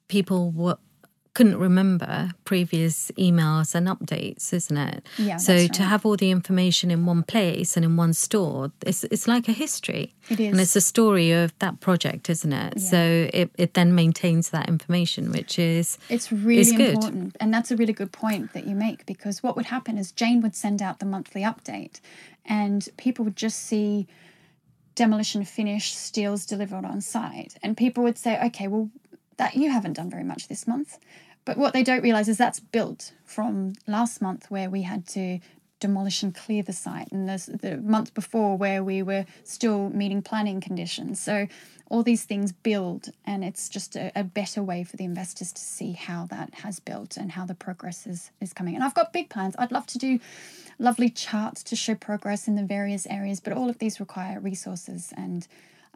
people 0.09 0.51
were, 0.51 0.79
couldn't 1.35 1.57
remember 1.59 2.33
previous 2.45 3.11
emails 3.13 3.75
and 3.75 3.89
updates, 3.89 4.53
isn't 4.53 4.77
it? 4.77 5.07
Yeah, 5.17 5.39
So 5.39 5.67
to 5.67 5.83
have 5.83 6.05
all 6.05 6.17
the 6.17 6.31
information 6.31 6.91
in 6.91 7.07
one 7.07 7.23
place 7.23 7.75
and 7.77 7.85
in 7.85 7.97
one 7.97 8.13
store, 8.13 8.71
it's 8.85 9.05
it's 9.05 9.27
like 9.27 9.49
a 9.49 9.53
history. 9.53 10.13
It 10.29 10.39
is. 10.41 10.51
and 10.53 10.61
it's 10.61 10.77
a 10.77 10.81
story 10.81 11.33
of 11.33 11.59
that 11.59 11.81
project, 11.81 12.29
isn't 12.29 12.53
it? 12.53 12.81
So 12.81 13.29
it 13.33 13.51
it 13.57 13.75
then 13.75 13.95
maintains 13.95 14.51
that 14.51 14.69
information, 14.69 15.33
which 15.33 15.59
is 15.59 15.99
It's 16.11 16.31
really 16.31 16.61
is 16.61 16.73
good. 16.73 16.95
important. 16.95 17.37
And 17.41 17.53
that's 17.55 17.71
a 17.71 17.77
really 17.77 17.95
good 17.95 18.13
point 18.13 18.53
that 18.53 18.67
you 18.67 18.75
make 18.75 19.07
because 19.07 19.43
what 19.43 19.57
would 19.57 19.67
happen 19.67 19.97
is 19.99 20.13
Jane 20.13 20.43
would 20.43 20.55
send 20.55 20.83
out 20.83 20.99
the 20.99 21.07
monthly 21.07 21.43
update 21.43 22.01
and 22.45 22.89
people 22.99 23.25
would 23.25 23.37
just 23.37 23.59
see 23.61 24.07
demolition 24.95 25.45
finished, 25.45 25.97
steels 25.97 26.45
delivered 26.45 26.85
on 26.85 27.01
site. 27.01 27.55
And 27.63 27.77
people 27.77 28.03
would 28.05 28.19
say, 28.19 28.39
okay, 28.49 28.69
well, 28.69 28.91
that 29.37 29.55
you 29.55 29.71
haven't 29.71 29.95
done 29.95 30.11
very 30.11 30.25
much 30.25 30.49
this 30.49 30.67
month. 30.67 30.99
But 31.45 31.57
what 31.59 31.73
they 31.73 31.83
don't 31.83 32.03
realize 32.03 32.29
is 32.29 32.39
that's 32.39 32.61
built 32.61 33.13
from 33.25 33.73
last 33.87 34.23
month 34.23 34.51
where 34.51 34.71
we 34.71 34.83
had 34.83 35.07
to 35.09 35.41
demolish 35.81 36.23
and 36.23 36.33
clear 36.33 36.63
the 36.63 36.73
site 36.73 37.11
and 37.11 37.29
the 37.29 37.77
month 37.79 38.15
before 38.15 38.57
where 38.57 38.85
we 38.85 39.03
were 39.03 39.27
still 39.43 39.91
meeting 39.91 40.23
planning 40.23 40.61
conditions. 40.61 41.21
So 41.21 41.49
all 41.91 42.05
these 42.05 42.23
things 42.23 42.53
build 42.53 43.09
and 43.27 43.45
it's 43.45 43.69
just 43.69 43.97
a, 43.97 44.13
a 44.15 44.23
better 44.23 44.63
way 44.63 44.85
for 44.85 44.97
the 44.97 45.05
investors 45.05 45.53
to 45.53 45.61
see 45.61 45.93
how 45.93 46.27
that 46.27 46.55
has 46.55 46.79
built 46.79 47.17
and 47.17 47.33
how 47.33 47.45
the 47.45 47.57
progress 47.57 48.07
is, 48.07 48.31
is 48.41 48.53
coming. 48.53 48.77
And 48.77 48.85
i've 48.85 48.95
got 48.95 49.13
big 49.13 49.29
plans. 49.29 49.57
I'd 49.59 49.73
love 49.73 49.87
to 49.89 49.99
do 49.99 50.21
lovely 50.79 51.11
charts 51.11 51.65
to 51.65 51.75
show 51.75 51.97
progress 51.97 52.47
in 52.47 52.55
the 52.55 52.63
various 52.63 53.05
areas 53.07 53.41
but 53.41 53.53
all 53.53 53.69
of 53.69 53.79
these 53.79 53.99
require 53.99 54.39
resources 54.39 55.13
and 55.17 55.49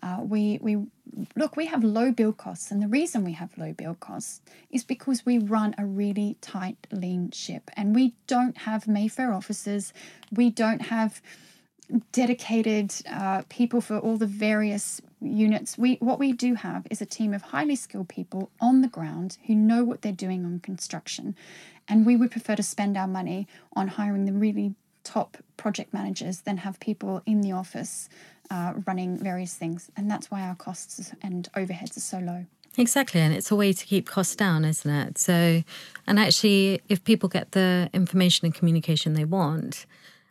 uh, 0.03 0.21
we 0.23 0.59
we 0.61 0.87
look 1.35 1.57
we 1.57 1.67
have 1.67 1.83
low 1.83 2.13
build 2.13 2.37
costs 2.37 2.71
and 2.71 2.83
the 2.83 2.89
reason 2.89 3.25
we 3.25 3.33
have 3.33 3.57
low 3.57 3.73
build 3.73 4.01
costs 4.01 4.41
is 4.71 4.85
because 4.85 5.25
we 5.25 5.39
run 5.39 5.75
a 5.79 5.87
really 5.87 6.37
tight 6.41 6.77
lean 6.91 7.31
ship 7.31 7.71
and 7.77 7.95
we 7.95 8.15
don't 8.27 8.59
have 8.59 8.87
mayfair 8.87 9.33
offices. 9.33 9.93
We 10.31 10.51
don't 10.51 10.83
have 10.83 11.23
dedicated 12.13 12.93
uh, 13.09 13.43
people 13.49 13.81
for 13.81 13.99
all 13.99 14.17
the 14.17 14.27
various 14.27 15.01
units. 15.21 15.79
We 15.79 15.95
what 15.97 16.19
we 16.19 16.33
do 16.33 16.55
have 16.55 16.87
is 16.91 17.01
a 17.01 17.07
team 17.07 17.33
of 17.33 17.43
highly 17.43 17.77
skilled 17.77 18.09
people 18.09 18.51
on 18.61 18.83
the 18.83 18.89
ground 18.89 19.39
who 19.47 19.55
know 19.55 19.83
what 19.85 20.03
they're 20.03 20.13
doing 20.13 20.45
on 20.45 20.61
construction 20.61 21.35
and 21.89 22.05
we 22.05 22.17
would 22.17 22.31
prefer 22.31 22.57
to 22.57 22.63
spend 22.63 22.97
our 22.97 23.07
money 23.07 23.47
on 23.75 23.89
hiring 23.89 24.25
the 24.25 24.33
really 24.33 24.75
top 25.05 25.37
project 25.57 25.95
managers 25.95 26.41
than 26.41 26.59
have 26.59 26.81
people 26.81 27.23
in 27.27 27.41
the 27.41 27.53
office 27.53 28.09
uh, 28.51 28.75
running 28.87 29.19
various 29.19 29.55
things 29.55 29.91
and 29.97 30.11
that's 30.11 30.31
why 30.31 30.43
our 30.43 30.55
costs 30.55 31.13
and 31.23 31.49
overheads 31.55 31.97
are 31.97 32.01
so 32.01 32.19
low 32.19 32.47
Exactly, 32.79 33.21
and 33.21 33.35
it's 33.35 33.51
a 33.51 33.57
way 33.57 33.73
to 33.73 33.87
keep 33.87 34.07
costs 34.07 34.37
down, 34.37 34.65
isn't 34.65 34.91
it? 34.91 35.19
So, 35.19 35.63
and 36.07 36.19
actually, 36.19 36.83
if 36.89 37.03
people 37.05 37.29
get 37.29 37.53
the 37.53 37.89
information 37.95 38.45
and 38.45 38.55
communication 38.55 39.15
they 39.15 39.25
want, 39.25 39.87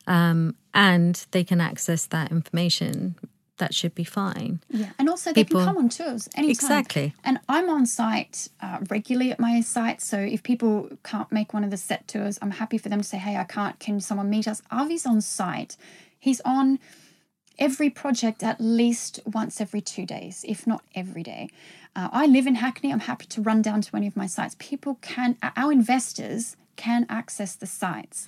um, 0.05 0.55
and 0.74 1.25
they 1.31 1.43
can 1.43 1.60
access 1.60 2.05
that 2.07 2.31
information, 2.31 3.15
that 3.57 3.74
should 3.74 3.95
be 3.95 4.03
fine. 4.03 4.60
Yeah, 4.69 4.91
and 5.00 5.10
also 5.10 5.34
they 5.34 5.43
can 5.43 5.60
come 5.60 5.77
on 5.77 5.89
tours 5.89 6.29
anytime. 6.36 6.51
Exactly. 6.51 7.15
And 7.24 7.39
I'm 7.50 7.69
on 7.69 7.86
site 7.88 8.50
uh, 8.62 8.79
regularly 8.89 9.31
at 9.31 9.39
my 9.39 9.62
site, 9.62 10.01
so 10.01 10.19
if 10.19 10.43
people 10.43 10.89
can't 11.03 11.31
make 11.31 11.53
one 11.53 11.63
of 11.63 11.72
the 11.72 11.77
set 11.77 12.07
tours, 12.07 12.38
I'm 12.41 12.51
happy 12.51 12.77
for 12.77 12.89
them 12.89 13.01
to 13.01 13.07
say, 13.07 13.17
"Hey, 13.17 13.38
I 13.38 13.43
can't. 13.45 13.79
Can 13.79 14.00
someone 14.00 14.29
meet 14.29 14.48
us?" 14.48 14.62
Avi's 14.72 15.05
on 15.05 15.22
site. 15.22 15.77
He's 16.19 16.41
on 16.41 16.79
every 17.59 17.89
project 17.89 18.43
at 18.43 18.59
least 18.59 19.19
once 19.25 19.59
every 19.62 19.81
two 19.81 20.05
days, 20.05 20.43
if 20.47 20.65
not 20.67 20.83
every 20.93 21.24
day. 21.24 21.50
Uh, 21.95 22.09
I 22.12 22.25
live 22.25 22.47
in 22.47 22.55
Hackney. 22.55 22.91
I'm 22.91 23.00
happy 23.01 23.25
to 23.27 23.41
run 23.41 23.62
down 23.62 23.81
to 23.81 23.95
any 23.95 24.07
of 24.07 24.17
my 24.17 24.27
sites. 24.27 24.55
People 24.59 24.97
can, 25.01 25.38
our 25.55 25.71
investors 25.71 26.57
can 26.75 27.05
access 27.09 27.55
the 27.55 27.65
sites. 27.67 28.25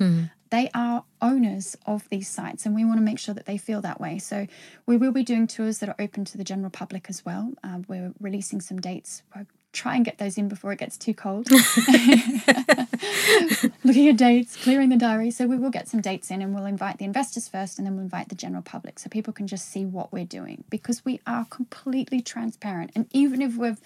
They 0.49 0.69
are 0.73 1.03
owners 1.21 1.75
of 1.85 2.07
these 2.07 2.29
sites, 2.29 2.65
and 2.65 2.73
we 2.73 2.85
want 2.85 2.99
to 2.99 3.03
make 3.03 3.19
sure 3.19 3.35
that 3.35 3.45
they 3.45 3.57
feel 3.57 3.81
that 3.81 3.99
way. 3.99 4.17
So, 4.17 4.47
we 4.85 4.95
will 4.95 5.11
be 5.11 5.21
doing 5.23 5.45
tours 5.45 5.79
that 5.79 5.89
are 5.89 5.95
open 5.99 6.23
to 6.23 6.37
the 6.37 6.45
general 6.45 6.69
public 6.69 7.07
as 7.09 7.25
well. 7.25 7.51
Uh, 7.65 7.79
we're 7.89 8.13
releasing 8.21 8.61
some 8.61 8.79
dates. 8.79 9.23
We're 9.35 9.45
try 9.73 9.95
and 9.95 10.05
get 10.05 10.17
those 10.17 10.37
in 10.37 10.47
before 10.47 10.71
it 10.71 10.79
gets 10.79 10.97
too 10.97 11.13
cold. 11.13 11.47
Looking 13.83 14.09
at 14.09 14.17
dates, 14.17 14.55
clearing 14.55 14.89
the 14.89 14.97
diary. 14.97 15.31
So 15.31 15.47
we 15.47 15.57
will 15.57 15.69
get 15.69 15.87
some 15.87 16.01
dates 16.01 16.31
in 16.31 16.41
and 16.41 16.53
we'll 16.53 16.65
invite 16.65 16.97
the 16.97 17.05
investors 17.05 17.47
first 17.47 17.77
and 17.77 17.85
then 17.85 17.95
we'll 17.95 18.03
invite 18.03 18.29
the 18.29 18.35
general 18.35 18.63
public 18.63 18.99
so 18.99 19.09
people 19.09 19.33
can 19.33 19.47
just 19.47 19.69
see 19.69 19.85
what 19.85 20.11
we're 20.11 20.25
doing 20.25 20.63
because 20.69 21.05
we 21.05 21.19
are 21.27 21.45
completely 21.45 22.21
transparent. 22.21 22.91
And 22.95 23.07
even 23.11 23.41
if 23.41 23.55
we've 23.55 23.79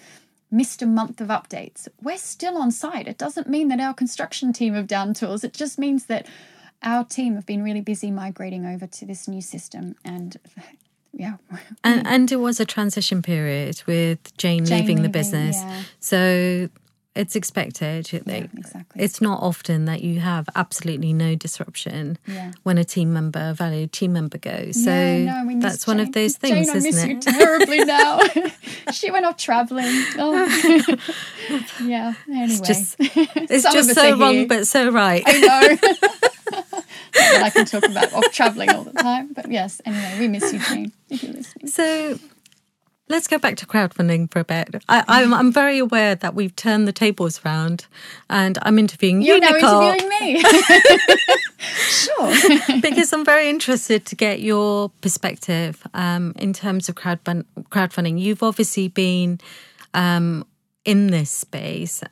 missed 0.50 0.82
a 0.82 0.86
month 0.86 1.20
of 1.20 1.28
updates, 1.28 1.88
we're 2.00 2.18
still 2.18 2.56
on 2.56 2.70
site. 2.70 3.08
It 3.08 3.18
doesn't 3.18 3.48
mean 3.48 3.68
that 3.68 3.80
our 3.80 3.94
construction 3.94 4.52
team 4.52 4.74
have 4.74 4.86
down 4.86 5.14
tools. 5.14 5.44
It 5.44 5.54
just 5.54 5.78
means 5.78 6.06
that 6.06 6.26
our 6.82 7.04
team 7.04 7.36
have 7.36 7.46
been 7.46 7.62
really 7.62 7.80
busy 7.80 8.10
migrating 8.10 8.66
over 8.66 8.86
to 8.86 9.06
this 9.06 9.28
new 9.28 9.40
system 9.40 9.94
and 10.04 10.36
yeah. 11.12 11.36
and, 11.84 12.06
and 12.06 12.32
it 12.32 12.36
was 12.36 12.60
a 12.60 12.64
transition 12.64 13.22
period 13.22 13.82
with 13.86 14.36
Jane, 14.36 14.64
Jane 14.64 14.80
leaving, 14.80 14.96
leaving, 14.96 15.02
the 15.02 15.08
business. 15.08 15.56
Yeah. 15.56 15.82
So 16.00 16.68
it's 17.14 17.36
expected. 17.36 18.10
Yeah, 18.10 18.20
exactly. 18.56 19.02
It's 19.02 19.20
not 19.20 19.42
often 19.42 19.84
that 19.84 20.02
you 20.02 20.20
have 20.20 20.48
absolutely 20.54 21.12
no 21.12 21.34
disruption 21.34 22.16
yeah. 22.26 22.52
when 22.62 22.78
a 22.78 22.84
team 22.84 23.12
member, 23.12 23.50
a 23.50 23.54
valued 23.54 23.92
team 23.92 24.14
member 24.14 24.38
goes. 24.38 24.82
So 24.82 24.90
no, 24.90 25.60
that's 25.60 25.84
Jane. 25.84 25.96
one 25.96 26.00
of 26.00 26.12
those 26.12 26.36
things, 26.36 26.68
Jane, 26.68 26.76
isn't 26.76 26.80
I 26.80 26.84
miss 26.84 27.04
it? 27.04 27.08
You 27.08 27.20
terribly 27.20 27.84
now. 27.84 28.20
she 28.92 29.10
went 29.10 29.26
off 29.26 29.36
traveling. 29.36 29.84
Oh. 29.86 30.96
yeah. 31.84 32.14
Anyway, 32.28 32.46
it's 32.46 32.60
just, 32.60 32.96
it's 32.98 33.64
just 33.64 33.94
so 33.94 34.16
wrong, 34.16 34.34
here. 34.34 34.46
but 34.46 34.66
so 34.66 34.90
right. 34.90 35.22
I 35.26 35.40
know. 35.40 35.78
I 37.44 37.50
can 37.50 37.66
talk 37.66 37.84
about 37.84 38.10
off 38.14 38.32
traveling 38.32 38.70
all 38.70 38.84
the 38.84 38.92
time, 38.92 39.34
but 39.34 39.50
yes. 39.50 39.82
Anyway, 39.84 40.16
we 40.18 40.28
miss 40.28 40.50
you, 40.50 40.60
Jane, 40.60 40.92
if 41.10 41.22
you're 41.22 41.32
listening. 41.32 41.66
So 41.66 42.18
Let's 43.12 43.28
go 43.28 43.36
back 43.36 43.56
to 43.56 43.66
crowdfunding 43.66 44.30
for 44.30 44.40
a 44.40 44.44
bit. 44.44 44.82
I, 44.88 45.00
am 45.00 45.04
I'm, 45.06 45.34
I'm 45.34 45.52
very 45.52 45.76
aware 45.78 46.14
that 46.14 46.34
we've 46.34 46.56
turned 46.56 46.88
the 46.88 46.94
tables 46.94 47.42
around, 47.44 47.84
and 48.30 48.58
I'm 48.62 48.78
interviewing 48.78 49.20
You're 49.20 49.34
you, 49.34 49.40
now 49.42 49.50
Nicole. 49.50 49.82
interviewing 49.82 50.08
me. 50.18 50.42
sure. 51.58 52.80
because 52.80 53.12
I'm 53.12 53.22
very 53.22 53.50
interested 53.50 54.06
to 54.06 54.16
get 54.16 54.40
your 54.40 54.88
perspective 55.02 55.86
um, 55.92 56.32
in 56.38 56.54
terms 56.54 56.88
of 56.88 56.94
crowdfund- 56.94 57.44
crowdfunding. 57.68 58.18
You've 58.18 58.42
obviously 58.42 58.88
been 58.88 59.40
um, 59.92 60.46
in 60.86 61.08
this 61.08 61.30
space 61.30 62.02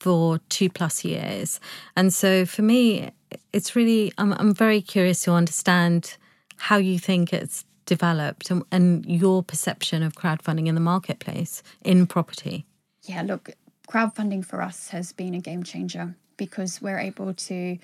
for 0.00 0.38
two 0.48 0.68
plus 0.68 1.04
years, 1.04 1.60
and 1.94 2.12
so 2.12 2.44
for 2.44 2.62
me, 2.62 3.12
it's 3.52 3.76
really 3.76 4.12
I'm, 4.18 4.32
I'm 4.32 4.54
very 4.54 4.82
curious 4.82 5.22
to 5.22 5.30
understand 5.34 6.16
how 6.56 6.78
you 6.78 6.98
think 6.98 7.32
it's 7.32 7.64
developed 7.88 8.50
and, 8.50 8.62
and 8.70 9.04
your 9.06 9.42
perception 9.42 10.02
of 10.02 10.12
crowdfunding 10.14 10.68
in 10.68 10.74
the 10.74 10.80
marketplace 10.80 11.62
in 11.82 12.06
property? 12.06 12.66
Yeah, 13.04 13.22
look, 13.22 13.50
crowdfunding 13.88 14.44
for 14.44 14.60
us 14.60 14.88
has 14.90 15.12
been 15.12 15.34
a 15.34 15.40
game 15.40 15.62
changer 15.62 16.14
because 16.36 16.82
we're 16.82 16.98
able 16.98 17.32
to 17.32 17.78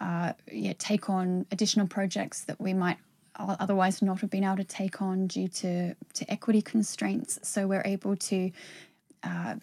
uh, 0.00 0.32
yeah, 0.50 0.72
take 0.78 1.10
on 1.10 1.46
additional 1.52 1.86
projects 1.86 2.44
that 2.44 2.58
we 2.60 2.72
might 2.72 2.96
otherwise 3.36 4.02
not 4.02 4.20
have 4.20 4.30
been 4.30 4.44
able 4.44 4.56
to 4.56 4.64
take 4.64 5.00
on 5.02 5.26
due 5.26 5.48
to, 5.48 5.94
to 6.14 6.30
equity 6.30 6.62
constraints. 6.62 7.38
So 7.42 7.66
we're 7.66 7.82
able 7.84 8.16
to 8.16 8.50
uh, 9.22 9.56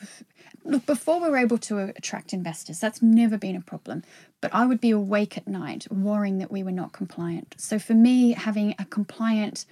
look, 0.63 0.85
before 0.85 1.19
we 1.21 1.29
were 1.29 1.37
able 1.37 1.57
to 1.57 1.79
attract 1.79 2.33
investors, 2.33 2.79
that's 2.79 3.01
never 3.01 3.37
been 3.37 3.55
a 3.55 3.61
problem. 3.61 4.03
But 4.41 4.53
I 4.53 4.65
would 4.65 4.79
be 4.79 4.91
awake 4.91 5.37
at 5.37 5.47
night 5.47 5.87
worrying 5.91 6.37
that 6.37 6.51
we 6.51 6.63
were 6.63 6.71
not 6.71 6.93
compliant. 6.93 7.55
So 7.57 7.79
for 7.79 7.93
me, 7.93 8.33
having 8.33 8.75
a 8.79 8.85
compliant 8.85 9.65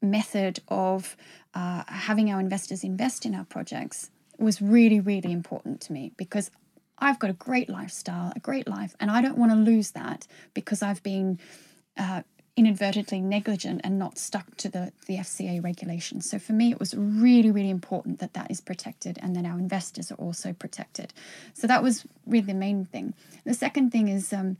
method 0.00 0.60
of 0.68 1.16
uh, 1.54 1.84
having 1.86 2.30
our 2.30 2.40
investors 2.40 2.84
invest 2.84 3.26
in 3.26 3.34
our 3.34 3.44
projects 3.44 4.10
was 4.38 4.62
really, 4.62 5.00
really 5.00 5.32
important 5.32 5.80
to 5.82 5.92
me 5.92 6.12
because 6.16 6.50
I've 6.98 7.18
got 7.18 7.30
a 7.30 7.34
great 7.34 7.68
lifestyle, 7.68 8.32
a 8.34 8.40
great 8.40 8.68
life, 8.68 8.94
and 9.00 9.10
I 9.10 9.20
don't 9.20 9.38
want 9.38 9.52
to 9.52 9.56
lose 9.56 9.90
that 9.92 10.26
because 10.54 10.82
I've 10.82 11.02
been 11.02 11.38
uh, 11.96 12.22
inadvertently 12.56 13.20
negligent 13.20 13.80
and 13.82 13.98
not 13.98 14.18
stuck 14.18 14.56
to 14.56 14.68
the, 14.68 14.92
the 15.06 15.16
FCA 15.16 15.62
regulations. 15.62 16.28
So 16.28 16.38
for 16.38 16.52
me, 16.52 16.70
it 16.70 16.78
was 16.78 16.94
really, 16.94 17.50
really 17.50 17.70
important 17.70 18.18
that 18.18 18.34
that 18.34 18.50
is 18.50 18.60
protected 18.60 19.18
and 19.22 19.34
that 19.36 19.46
our 19.46 19.58
investors 19.58 20.12
are 20.12 20.16
also 20.16 20.52
protected. 20.52 21.14
So 21.54 21.66
that 21.66 21.82
was 21.82 22.06
really 22.26 22.46
the 22.46 22.54
main 22.54 22.84
thing. 22.84 23.14
The 23.44 23.54
second 23.54 23.90
thing 23.90 24.08
is, 24.08 24.32
um, 24.32 24.58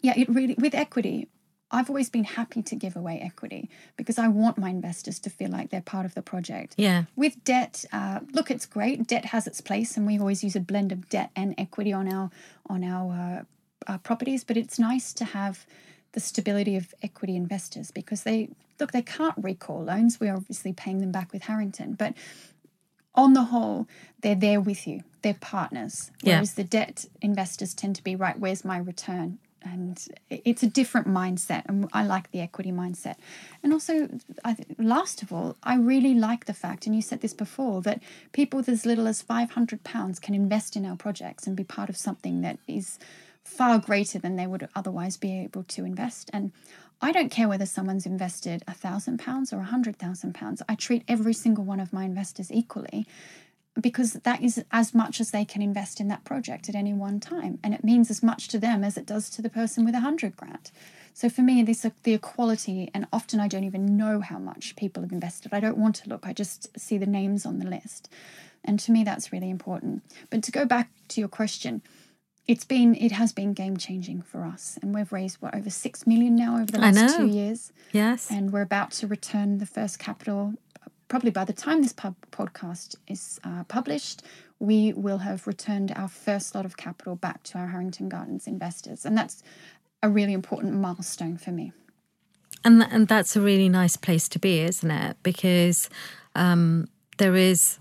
yeah, 0.00 0.14
it 0.16 0.28
really, 0.28 0.54
with 0.58 0.74
equity, 0.74 1.28
I've 1.70 1.90
always 1.90 2.08
been 2.08 2.24
happy 2.24 2.62
to 2.62 2.76
give 2.76 2.96
away 2.96 3.20
equity 3.20 3.68
because 3.96 4.18
I 4.18 4.28
want 4.28 4.56
my 4.56 4.70
investors 4.70 5.18
to 5.20 5.30
feel 5.30 5.50
like 5.50 5.70
they're 5.70 5.82
part 5.82 6.06
of 6.06 6.14
the 6.14 6.22
project. 6.22 6.74
Yeah. 6.78 7.04
With 7.14 7.42
debt, 7.44 7.84
uh, 7.92 8.20
look, 8.32 8.50
it's 8.50 8.64
great. 8.64 9.06
Debt 9.06 9.26
has 9.26 9.46
its 9.46 9.60
place, 9.60 9.96
and 9.96 10.06
we 10.06 10.18
always 10.18 10.42
use 10.42 10.56
a 10.56 10.60
blend 10.60 10.92
of 10.92 11.08
debt 11.10 11.30
and 11.36 11.54
equity 11.58 11.92
on 11.92 12.10
our 12.10 12.30
on 12.70 12.84
our, 12.84 13.12
uh, 13.12 13.92
our 13.92 13.98
properties. 13.98 14.44
But 14.44 14.56
it's 14.56 14.78
nice 14.78 15.12
to 15.14 15.26
have 15.26 15.66
the 16.12 16.20
stability 16.20 16.76
of 16.76 16.94
equity 17.02 17.36
investors 17.36 17.90
because 17.90 18.22
they 18.22 18.50
look 18.80 18.92
they 18.92 19.02
can't 19.02 19.34
recall 19.38 19.84
loans. 19.84 20.18
We're 20.20 20.34
obviously 20.34 20.72
paying 20.72 21.00
them 21.00 21.12
back 21.12 21.32
with 21.32 21.42
harrington 21.42 21.94
but 21.94 22.14
on 23.14 23.32
the 23.32 23.44
whole 23.44 23.86
they're 24.20 24.34
there 24.34 24.60
with 24.60 24.86
you. 24.86 25.02
They're 25.22 25.34
partners. 25.34 26.10
Whereas 26.22 26.52
yeah. 26.52 26.62
the 26.62 26.68
debt 26.68 27.06
investors 27.20 27.74
tend 27.74 27.96
to 27.96 28.04
be 28.04 28.16
right 28.16 28.38
where's 28.38 28.64
my 28.64 28.78
return? 28.78 29.38
And 29.60 30.00
it's 30.30 30.62
a 30.62 30.68
different 30.68 31.08
mindset 31.08 31.62
and 31.66 31.90
i 31.92 32.04
like 32.04 32.30
the 32.30 32.40
equity 32.40 32.72
mindset. 32.72 33.16
And 33.62 33.72
also 33.72 34.08
I, 34.44 34.56
last 34.78 35.22
of 35.22 35.32
all 35.32 35.56
i 35.62 35.76
really 35.76 36.14
like 36.14 36.46
the 36.46 36.54
fact 36.54 36.86
and 36.86 36.94
you 36.94 37.02
said 37.02 37.20
this 37.20 37.34
before 37.34 37.82
that 37.82 38.00
people 38.32 38.58
with 38.58 38.68
as 38.68 38.86
little 38.86 39.08
as 39.08 39.20
500 39.20 39.84
pounds 39.84 40.18
can 40.18 40.34
invest 40.34 40.76
in 40.76 40.86
our 40.86 40.96
projects 40.96 41.46
and 41.46 41.56
be 41.56 41.64
part 41.64 41.88
of 41.90 41.96
something 41.96 42.40
that 42.42 42.58
is 42.66 42.98
far 43.48 43.78
greater 43.78 44.18
than 44.18 44.36
they 44.36 44.46
would 44.46 44.68
otherwise 44.76 45.16
be 45.16 45.40
able 45.40 45.64
to 45.64 45.84
invest. 45.84 46.30
And 46.32 46.52
I 47.00 47.12
don't 47.12 47.30
care 47.30 47.48
whether 47.48 47.66
someone's 47.66 48.06
invested 48.06 48.62
a 48.68 48.74
thousand 48.74 49.18
pounds 49.18 49.52
or 49.52 49.58
a 49.58 49.64
hundred 49.64 49.96
thousand 49.96 50.34
pounds. 50.34 50.62
I 50.68 50.74
treat 50.74 51.04
every 51.08 51.34
single 51.34 51.64
one 51.64 51.80
of 51.80 51.92
my 51.92 52.04
investors 52.04 52.52
equally 52.52 53.06
because 53.80 54.14
that 54.14 54.42
is 54.42 54.64
as 54.72 54.94
much 54.94 55.20
as 55.20 55.30
they 55.30 55.44
can 55.44 55.62
invest 55.62 56.00
in 56.00 56.08
that 56.08 56.24
project 56.24 56.68
at 56.68 56.74
any 56.74 56.92
one 56.92 57.20
time. 57.20 57.58
And 57.62 57.72
it 57.72 57.84
means 57.84 58.10
as 58.10 58.22
much 58.22 58.48
to 58.48 58.58
them 58.58 58.82
as 58.82 58.96
it 58.96 59.06
does 59.06 59.30
to 59.30 59.42
the 59.42 59.50
person 59.50 59.84
with 59.84 59.94
a 59.94 60.00
hundred 60.00 60.36
grand. 60.36 60.70
So 61.14 61.28
for 61.28 61.42
me, 61.42 61.62
this 61.62 61.84
uh, 61.84 61.90
the 62.02 62.14
equality, 62.14 62.90
and 62.94 63.06
often 63.12 63.40
I 63.40 63.48
don't 63.48 63.64
even 63.64 63.96
know 63.96 64.20
how 64.20 64.38
much 64.38 64.76
people 64.76 65.02
have 65.02 65.12
invested. 65.12 65.52
I 65.52 65.60
don't 65.60 65.78
want 65.78 65.96
to 65.96 66.08
look. 66.08 66.26
I 66.26 66.32
just 66.32 66.78
see 66.78 66.98
the 66.98 67.06
names 67.06 67.46
on 67.46 67.58
the 67.58 67.68
list. 67.68 68.08
And 68.64 68.78
to 68.80 68.92
me, 68.92 69.04
that's 69.04 69.32
really 69.32 69.50
important. 69.50 70.02
But 70.30 70.42
to 70.44 70.52
go 70.52 70.64
back 70.64 70.90
to 71.08 71.20
your 71.20 71.28
question, 71.28 71.82
it's 72.48 72.64
been 72.64 72.94
it 72.94 73.12
has 73.12 73.32
been 73.32 73.52
game 73.52 73.76
changing 73.76 74.22
for 74.22 74.42
us 74.42 74.78
and 74.80 74.94
we've 74.94 75.12
raised 75.12 75.36
what 75.40 75.54
over 75.54 75.68
6 75.68 76.06
million 76.06 76.34
now 76.34 76.56
over 76.56 76.72
the 76.72 76.78
last 76.78 77.16
2 77.16 77.26
years. 77.26 77.72
Yes. 77.92 78.30
And 78.30 78.52
we're 78.52 78.62
about 78.62 78.90
to 78.92 79.06
return 79.06 79.58
the 79.58 79.66
first 79.66 79.98
capital 79.98 80.54
probably 81.08 81.30
by 81.30 81.44
the 81.44 81.52
time 81.52 81.82
this 81.82 81.92
pub 81.92 82.14
podcast 82.32 82.96
is 83.06 83.38
uh, 83.44 83.64
published 83.64 84.22
we 84.58 84.92
will 84.94 85.18
have 85.18 85.46
returned 85.46 85.92
our 85.94 86.08
first 86.08 86.54
lot 86.54 86.64
of 86.64 86.76
capital 86.76 87.14
back 87.14 87.42
to 87.44 87.58
our 87.58 87.68
harrington 87.68 88.08
gardens 88.08 88.46
investors. 88.46 89.04
And 89.04 89.16
that's 89.16 89.42
a 90.02 90.08
really 90.08 90.32
important 90.32 90.74
milestone 90.74 91.36
for 91.36 91.50
me. 91.50 91.72
And 92.64 92.82
and 92.82 93.06
that's 93.06 93.36
a 93.36 93.42
really 93.42 93.68
nice 93.68 93.96
place 93.96 94.26
to 94.30 94.38
be 94.38 94.60
isn't 94.60 94.90
it? 94.90 95.18
Because 95.22 95.90
um, 96.34 96.88
there 97.18 97.36
is 97.36 97.78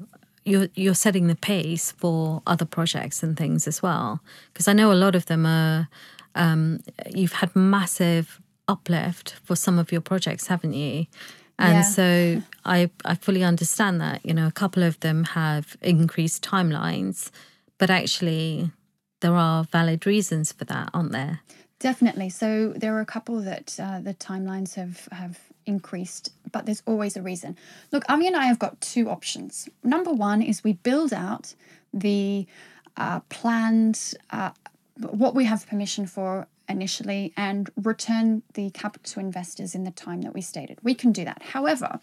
you're 0.47 0.69
you're 0.75 0.95
setting 0.95 1.27
the 1.27 1.35
pace 1.35 1.91
for 1.91 2.41
other 2.47 2.65
projects 2.65 3.21
and 3.21 3.35
things 3.35 3.67
as 3.67 3.81
well. 3.81 4.21
Because 4.53 4.67
I 4.67 4.73
know 4.73 4.91
a 4.91 4.95
lot 4.95 5.15
of 5.15 5.25
them 5.25 5.45
are 5.45 5.89
um, 6.35 6.79
you've 7.13 7.33
had 7.33 7.55
massive 7.55 8.39
uplift 8.67 9.35
for 9.43 9.55
some 9.55 9.79
of 9.79 9.91
your 9.91 10.01
projects, 10.01 10.47
haven't 10.47 10.73
you? 10.73 11.07
And 11.59 11.77
yeah. 11.77 11.81
so 11.81 12.41
I 12.65 12.89
I 13.03 13.15
fully 13.15 13.43
understand 13.43 13.99
that. 14.01 14.25
You 14.25 14.33
know, 14.33 14.47
a 14.47 14.51
couple 14.51 14.83
of 14.83 14.99
them 15.01 15.23
have 15.25 15.75
increased 15.81 16.43
timelines, 16.43 17.31
but 17.77 17.89
actually 17.89 18.71
there 19.19 19.35
are 19.35 19.63
valid 19.63 20.05
reasons 20.05 20.51
for 20.51 20.65
that, 20.65 20.89
aren't 20.93 21.11
there? 21.11 21.41
Definitely. 21.79 22.29
So 22.29 22.73
there 22.75 22.95
are 22.95 23.01
a 23.01 23.05
couple 23.05 23.39
that 23.41 23.77
uh, 23.79 23.99
the 23.99 24.13
timelines 24.13 24.75
have 24.75 25.07
have 25.11 25.39
increased, 25.67 26.31
but 26.51 26.65
there's 26.65 26.83
always 26.85 27.17
a 27.17 27.21
reason. 27.21 27.57
Look, 27.91 28.03
Avi 28.09 28.27
and 28.27 28.35
I 28.35 28.45
have 28.45 28.59
got 28.59 28.79
two 28.81 29.09
options. 29.09 29.69
Number 29.83 30.11
one 30.11 30.41
is 30.41 30.63
we 30.63 30.73
build 30.73 31.13
out 31.13 31.53
the 31.93 32.47
uh, 32.95 33.19
planned, 33.29 34.13
uh, 34.31 34.51
what 34.99 35.35
we 35.35 35.45
have 35.45 35.67
permission 35.67 36.07
for 36.07 36.47
initially, 36.69 37.33
and 37.37 37.69
return 37.75 38.43
the 38.53 38.69
capital 38.71 39.03
to 39.13 39.19
investors 39.19 39.75
in 39.75 39.83
the 39.83 39.91
time 39.91 40.21
that 40.21 40.33
we 40.33 40.41
stated. 40.41 40.79
We 40.83 40.95
can 40.95 41.11
do 41.11 41.25
that. 41.25 41.41
However, 41.41 41.99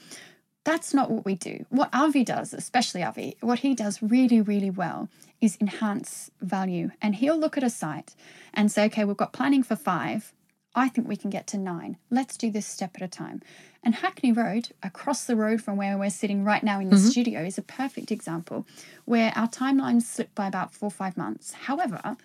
that's 0.64 0.94
not 0.94 1.10
what 1.10 1.24
we 1.24 1.34
do. 1.34 1.66
What 1.68 1.90
Avi 1.92 2.24
does, 2.24 2.54
especially 2.54 3.02
Avi, 3.02 3.36
what 3.40 3.60
he 3.60 3.74
does 3.74 4.02
really, 4.02 4.40
really 4.40 4.70
well 4.70 5.08
is 5.40 5.58
enhance 5.60 6.30
value. 6.40 6.90
And 7.02 7.14
he'll 7.14 7.38
look 7.38 7.56
at 7.58 7.62
a 7.62 7.70
site 7.70 8.14
and 8.54 8.72
say, 8.72 8.86
okay, 8.86 9.04
we've 9.04 9.16
got 9.16 9.32
planning 9.32 9.62
for 9.62 9.76
five 9.76 10.32
I 10.74 10.88
think 10.88 11.06
we 11.06 11.16
can 11.16 11.30
get 11.30 11.46
to 11.48 11.58
nine. 11.58 11.98
Let's 12.10 12.36
do 12.36 12.50
this 12.50 12.66
step 12.66 12.92
at 12.96 13.02
a 13.02 13.08
time. 13.08 13.42
And 13.82 13.94
Hackney 13.94 14.32
Road, 14.32 14.70
across 14.82 15.24
the 15.24 15.36
road 15.36 15.62
from 15.62 15.76
where 15.76 15.96
we're 15.96 16.10
sitting 16.10 16.44
right 16.44 16.62
now 16.62 16.80
in 16.80 16.90
the 16.90 16.96
mm-hmm. 16.96 17.06
studio, 17.06 17.42
is 17.42 17.58
a 17.58 17.62
perfect 17.62 18.10
example 18.10 18.66
where 19.04 19.32
our 19.36 19.46
timelines 19.46 20.02
slipped 20.02 20.34
by 20.34 20.46
about 20.46 20.72
four 20.72 20.88
or 20.88 20.90
five 20.90 21.16
months. 21.16 21.52
However, 21.52 22.16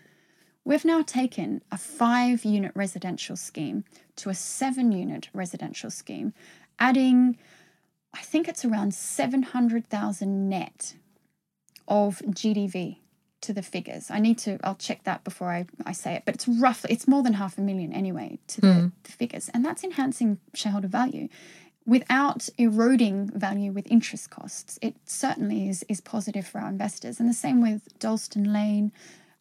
we've 0.65 0.85
now 0.85 1.03
taken 1.03 1.61
a 1.71 1.77
five 1.77 2.43
unit 2.43 2.71
residential 2.75 3.35
scheme 3.35 3.83
to 4.15 4.29
a 4.29 4.33
seven 4.33 4.91
unit 4.91 5.29
residential 5.33 5.91
scheme, 5.91 6.33
adding, 6.79 7.37
I 8.13 8.21
think 8.21 8.47
it's 8.47 8.65
around 8.65 8.93
700,000 8.93 10.49
net 10.49 10.95
of 11.87 12.19
GDV 12.19 12.97
to 13.41 13.53
the 13.53 13.61
figures. 13.61 14.11
I 14.11 14.19
need 14.19 14.37
to, 14.39 14.59
I'll 14.63 14.75
check 14.75 15.03
that 15.03 15.23
before 15.23 15.49
I, 15.49 15.65
I 15.85 15.91
say 15.93 16.15
it, 16.15 16.23
but 16.25 16.35
it's 16.35 16.47
roughly, 16.47 16.91
it's 16.91 17.07
more 17.07 17.23
than 17.23 17.33
half 17.33 17.57
a 17.57 17.61
million 17.61 17.93
anyway 17.93 18.39
to 18.47 18.61
the, 18.61 18.67
mm. 18.67 18.91
the 19.03 19.11
figures. 19.11 19.49
And 19.53 19.63
that's 19.63 19.83
enhancing 19.83 20.39
shareholder 20.53 20.87
value 20.87 21.29
without 21.85 22.49
eroding 22.57 23.29
value 23.33 23.71
with 23.71 23.89
interest 23.89 24.29
costs. 24.29 24.77
It 24.81 24.95
certainly 25.05 25.69
is, 25.69 25.83
is 25.89 26.01
positive 26.01 26.45
for 26.45 26.59
our 26.59 26.69
investors. 26.69 27.19
And 27.19 27.29
the 27.29 27.33
same 27.33 27.61
with 27.61 27.97
Dalston 27.99 28.51
Lane 28.51 28.91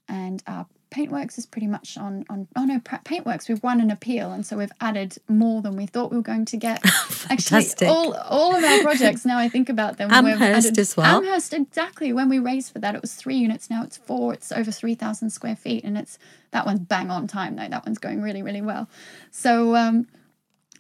and 0.09 0.43
our 0.47 0.67
Paintworks 0.91 1.37
is 1.37 1.45
pretty 1.45 1.67
much 1.67 1.99
on 1.99 2.25
on. 2.31 2.49
Oh 2.57 2.65
no, 2.65 2.79
Paintworks 2.81 3.49
we've 3.49 3.63
won 3.63 3.81
an 3.81 3.91
appeal, 3.91 4.33
and 4.33 4.45
so 4.45 4.57
we've 4.57 4.73
added 4.81 5.17
more 5.29 5.61
than 5.61 5.77
we 5.77 5.87
thought 5.87 6.11
we 6.11 6.17
were 6.17 6.23
going 6.23 6.47
to 6.47 6.57
get. 6.57 6.83
Actually, 7.31 7.87
all 7.87 8.15
all 8.15 8.57
of 8.57 8.65
our 8.65 8.83
projects 8.83 9.25
now 9.25 9.39
I 9.39 9.49
think 9.49 9.69
about 9.69 9.99
them. 9.99 10.11
Amherst 10.11 10.41
added, 10.41 10.79
as 10.79 10.97
well. 10.97 11.19
Amherst 11.19 11.53
exactly. 11.53 12.13
When 12.13 12.29
we 12.29 12.39
raised 12.39 12.73
for 12.73 12.79
that, 12.79 12.95
it 12.95 13.03
was 13.03 13.15
three 13.15 13.37
units. 13.37 13.69
Now 13.69 13.83
it's 13.83 13.99
four. 13.99 14.33
It's 14.33 14.51
over 14.51 14.71
three 14.71 14.95
thousand 14.95 15.31
square 15.31 15.57
feet, 15.57 15.85
and 15.85 15.99
it's 15.99 16.19
that 16.53 16.65
one's 16.65 16.81
bang 16.81 17.11
on 17.11 17.27
time 17.27 17.57
though. 17.57 17.69
That 17.69 17.85
one's 17.85 17.99
going 17.99 18.23
really 18.23 18.43
really 18.43 18.63
well. 18.63 18.89
So. 19.31 19.77
Um, 19.77 20.07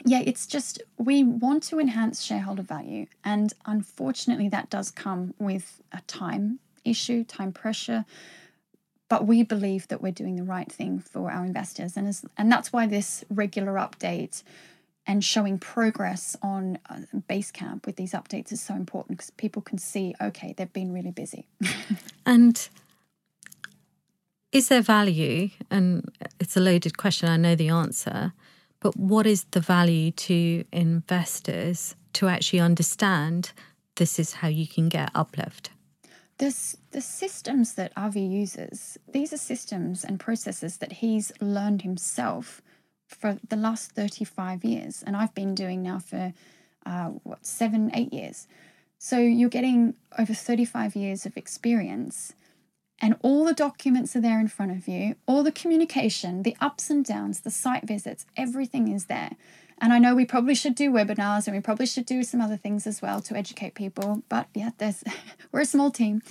yeah, 0.05 0.23
it's 0.25 0.47
just 0.47 0.81
we 0.97 1.25
want 1.25 1.64
to 1.64 1.81
enhance 1.81 2.23
shareholder 2.23 2.62
value, 2.62 3.07
and 3.25 3.53
unfortunately, 3.66 4.49
that 4.49 4.71
does 4.71 4.92
come 4.92 5.35
with 5.40 5.83
a 5.90 6.01
time 6.03 6.61
issue, 6.85 7.25
time 7.25 7.53
pressure 7.53 8.05
but 9.09 9.27
we 9.27 9.42
believe 9.42 9.88
that 9.88 10.03
we're 10.03 10.12
doing 10.12 10.37
the 10.37 10.44
right 10.44 10.71
thing 10.71 11.01
for 11.01 11.31
our 11.31 11.44
investors. 11.44 11.97
And 11.97 12.07
as, 12.09 12.25
and 12.37 12.51
that's 12.53 12.73
why 12.73 12.87
this 12.87 13.25
regular 13.31 13.75
update 13.75 14.42
and 15.07 15.25
showing 15.25 15.59
progress 15.59 16.37
on 16.42 16.79
uh, 16.90 17.01
Basecamp 17.29 17.87
with 17.87 17.97
these 17.97 18.12
updates 18.12 18.53
is 18.53 18.61
so 18.61 18.75
important 18.75 19.16
because 19.18 19.31
people 19.31 19.62
can 19.62 19.79
see 19.79 20.14
okay 20.21 20.55
they've 20.57 20.73
been 20.73 20.92
really 20.92 21.11
busy. 21.11 21.47
And 22.27 22.68
is 24.53 24.68
there 24.68 24.83
value 24.83 25.51
and 25.71 26.05
it's 26.40 26.57
a 26.57 26.61
loaded 26.61 26.97
question 26.97 27.29
i 27.29 27.37
know 27.37 27.55
the 27.55 27.68
answer 27.68 28.33
but 28.81 28.97
what 28.97 29.27
is 29.27 29.44
the 29.51 29.61
value 29.61 30.11
to 30.11 30.64
investors 30.73 31.94
to 32.12 32.29
actually 32.29 32.61
understand 32.61 33.53
this 33.97 34.18
is 34.18 34.35
how 34.35 34.49
you 34.49 34.66
can 34.66 34.88
get 34.88 35.11
uplift 35.14 35.71
this, 36.38 36.77
the 36.92 37.01
systems 37.01 37.74
that 37.74 37.92
Avi 37.96 38.20
uses, 38.20 38.98
these 39.12 39.33
are 39.33 39.38
systems 39.38 40.05
and 40.05 40.20
processes 40.20 40.79
that 40.79 40.92
he's 40.92 41.33
learned 41.40 41.83
himself 41.83 42.62
for 43.07 43.38
the 43.48 43.57
last 43.57 43.92
35 43.92 44.64
years. 44.64 45.03
And 45.07 45.16
I've 45.16 45.35
been 45.35 45.55
doing 45.55 45.83
now 45.83 45.98
for, 45.98 46.33
uh, 46.87 47.09
what, 47.24 47.44
seven, 47.44 47.90
eight 47.94 48.12
years. 48.12 48.46
So 48.98 49.18
you're 49.18 49.48
getting 49.48 49.94
over 50.18 50.35
35 50.35 50.96
years 50.96 51.24
of 51.24 51.37
experience, 51.37 52.35
and 53.01 53.16
all 53.22 53.44
the 53.44 53.55
documents 53.55 54.16
are 54.16 54.20
there 54.20 54.40
in 54.40 54.48
front 54.48 54.72
of 54.72 54.88
you, 54.88 55.14
all 55.27 55.44
the 55.44 55.53
communication, 55.53 56.42
the 56.42 56.57
ups 56.61 56.90
and 56.90 57.05
downs, 57.05 57.40
the 57.40 57.51
site 57.51 57.87
visits, 57.87 58.27
everything 58.37 58.88
is 58.88 59.07
there. 59.07 59.37
And 59.81 59.93
I 59.93 59.99
know 59.99 60.14
we 60.14 60.25
probably 60.25 60.55
should 60.55 60.75
do 60.75 60.91
webinars 60.91 61.47
and 61.47 61.57
we 61.57 61.61
probably 61.61 61.87
should 61.87 62.07
do 62.07 62.23
some 62.23 62.41
other 62.41 62.57
things 62.57 62.87
as 62.87 63.01
well 63.01 63.21
to 63.23 63.37
educate 63.37 63.75
people. 63.75 64.23
But 64.29 64.49
yeah, 64.55 64.71
there's 64.79 65.05
we're 65.53 65.61
a 65.61 65.67
small 65.67 65.91
team. 65.91 66.23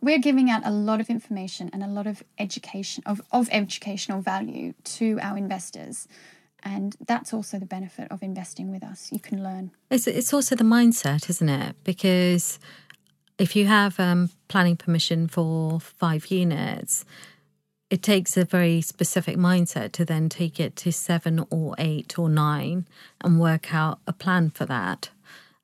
We're 0.00 0.18
giving 0.18 0.48
out 0.50 0.62
a 0.64 0.70
lot 0.70 1.00
of 1.00 1.10
information 1.10 1.70
and 1.72 1.82
a 1.82 1.88
lot 1.88 2.06
of 2.06 2.22
education 2.38 3.02
of, 3.06 3.20
of 3.32 3.48
educational 3.50 4.20
value 4.20 4.74
to 4.84 5.18
our 5.20 5.36
investors. 5.36 6.06
And 6.62 6.96
that's 7.06 7.32
also 7.32 7.58
the 7.58 7.66
benefit 7.66 8.08
of 8.10 8.22
investing 8.22 8.70
with 8.70 8.82
us. 8.82 9.10
You 9.12 9.20
can 9.20 9.42
learn. 9.42 9.70
It's, 9.90 10.06
it's 10.06 10.32
also 10.32 10.54
the 10.54 10.64
mindset, 10.64 11.28
isn't 11.30 11.48
it? 11.48 11.76
Because 11.84 12.58
if 13.38 13.54
you 13.54 13.66
have 13.66 13.98
um, 14.00 14.30
planning 14.48 14.76
permission 14.76 15.28
for 15.28 15.80
five 15.80 16.26
units, 16.26 17.04
it 17.90 18.02
takes 18.02 18.36
a 18.36 18.44
very 18.44 18.80
specific 18.80 19.36
mindset 19.36 19.92
to 19.92 20.04
then 20.04 20.28
take 20.28 20.60
it 20.60 20.76
to 20.76 20.92
seven 20.92 21.44
or 21.50 21.74
eight 21.78 22.18
or 22.18 22.28
nine 22.28 22.86
and 23.22 23.40
work 23.40 23.74
out 23.74 23.98
a 24.06 24.12
plan 24.12 24.50
for 24.50 24.66
that. 24.66 25.10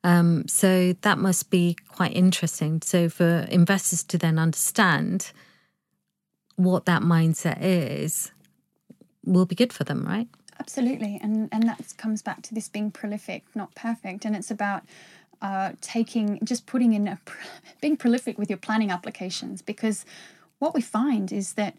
Um, 0.02 0.46
so 0.48 0.94
that 1.02 1.18
must 1.18 1.50
be 1.50 1.76
quite 1.88 2.14
interesting. 2.14 2.80
So 2.82 3.08
for 3.08 3.46
investors 3.50 4.02
to 4.04 4.18
then 4.18 4.38
understand 4.38 5.32
what 6.56 6.86
that 6.86 7.02
mindset 7.02 7.58
is, 7.60 8.30
will 9.24 9.46
be 9.46 9.54
good 9.54 9.72
for 9.72 9.84
them, 9.84 10.04
right? 10.04 10.28
Absolutely, 10.60 11.18
and 11.20 11.48
and 11.50 11.64
that 11.64 11.94
comes 11.96 12.22
back 12.22 12.42
to 12.42 12.54
this 12.54 12.68
being 12.68 12.90
prolific, 12.90 13.44
not 13.54 13.74
perfect, 13.74 14.24
and 14.24 14.36
it's 14.36 14.50
about 14.50 14.84
uh, 15.42 15.72
taking 15.80 16.38
just 16.44 16.66
putting 16.66 16.92
in 16.92 17.08
a 17.08 17.18
being 17.80 17.96
prolific 17.96 18.38
with 18.38 18.48
your 18.48 18.58
planning 18.58 18.90
applications 18.90 19.62
because 19.62 20.04
what 20.58 20.74
we 20.74 20.80
find 20.80 21.32
is 21.32 21.54
that 21.54 21.74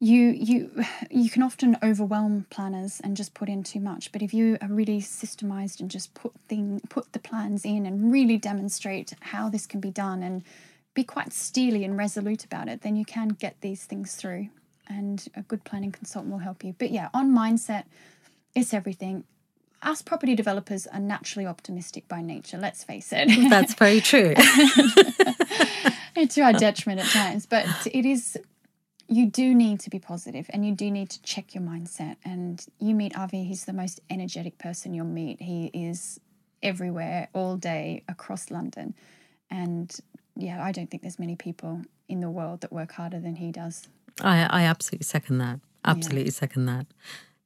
you 0.00 0.30
you 0.30 0.84
you 1.10 1.30
can 1.30 1.42
often 1.42 1.76
overwhelm 1.82 2.46
planners 2.50 3.00
and 3.02 3.16
just 3.16 3.34
put 3.34 3.48
in 3.48 3.62
too 3.62 3.80
much 3.80 4.12
but 4.12 4.22
if 4.22 4.32
you 4.34 4.58
are 4.60 4.68
really 4.68 5.00
systemized 5.00 5.80
and 5.80 5.90
just 5.90 6.14
put 6.14 6.32
thing 6.48 6.80
put 6.88 7.12
the 7.12 7.18
plans 7.18 7.64
in 7.64 7.86
and 7.86 8.12
really 8.12 8.36
demonstrate 8.36 9.14
how 9.20 9.48
this 9.48 9.66
can 9.66 9.80
be 9.80 9.90
done 9.90 10.22
and 10.22 10.42
be 10.94 11.04
quite 11.04 11.32
steely 11.32 11.84
and 11.84 11.96
resolute 11.96 12.44
about 12.44 12.68
it 12.68 12.82
then 12.82 12.96
you 12.96 13.04
can 13.04 13.28
get 13.28 13.60
these 13.60 13.84
things 13.84 14.14
through 14.14 14.48
and 14.88 15.26
a 15.34 15.42
good 15.42 15.64
planning 15.64 15.90
consultant 15.90 16.32
will 16.32 16.38
help 16.38 16.62
you. 16.62 16.74
But 16.78 16.90
yeah 16.90 17.08
on 17.12 17.34
mindset 17.34 17.84
it's 18.54 18.72
everything. 18.72 19.24
Us 19.82 20.00
property 20.00 20.34
developers 20.34 20.86
are 20.86 20.98
naturally 20.98 21.46
optimistic 21.46 22.08
by 22.08 22.22
nature 22.22 22.56
let's 22.56 22.84
face 22.84 23.12
it. 23.12 23.50
That's 23.50 23.74
very 23.74 24.00
true. 24.00 24.34
To 26.30 26.40
our 26.40 26.54
detriment 26.54 27.00
at 27.00 27.06
times 27.08 27.44
but 27.44 27.66
it 27.86 28.06
is 28.06 28.38
you 29.08 29.26
do 29.30 29.54
need 29.54 29.80
to 29.80 29.90
be 29.90 29.98
positive 29.98 30.46
and 30.50 30.66
you 30.66 30.74
do 30.74 30.90
need 30.90 31.10
to 31.10 31.22
check 31.22 31.54
your 31.54 31.62
mindset. 31.62 32.16
And 32.24 32.64
you 32.78 32.94
meet 32.94 33.16
Avi, 33.16 33.44
he's 33.44 33.64
the 33.64 33.72
most 33.72 34.00
energetic 34.10 34.58
person 34.58 34.94
you'll 34.94 35.06
meet. 35.06 35.40
He 35.40 35.66
is 35.72 36.20
everywhere, 36.62 37.28
all 37.32 37.56
day, 37.56 38.02
across 38.08 38.50
London. 38.50 38.94
And 39.50 39.94
yeah, 40.34 40.62
I 40.62 40.72
don't 40.72 40.90
think 40.90 41.02
there's 41.02 41.18
many 41.18 41.36
people 41.36 41.82
in 42.08 42.20
the 42.20 42.30
world 42.30 42.60
that 42.62 42.72
work 42.72 42.92
harder 42.92 43.20
than 43.20 43.36
he 43.36 43.52
does. 43.52 43.88
I, 44.20 44.46
I 44.50 44.62
absolutely 44.62 45.04
second 45.04 45.38
that. 45.38 45.60
Absolutely 45.84 46.24
yeah. 46.24 46.30
second 46.30 46.66
that. 46.66 46.86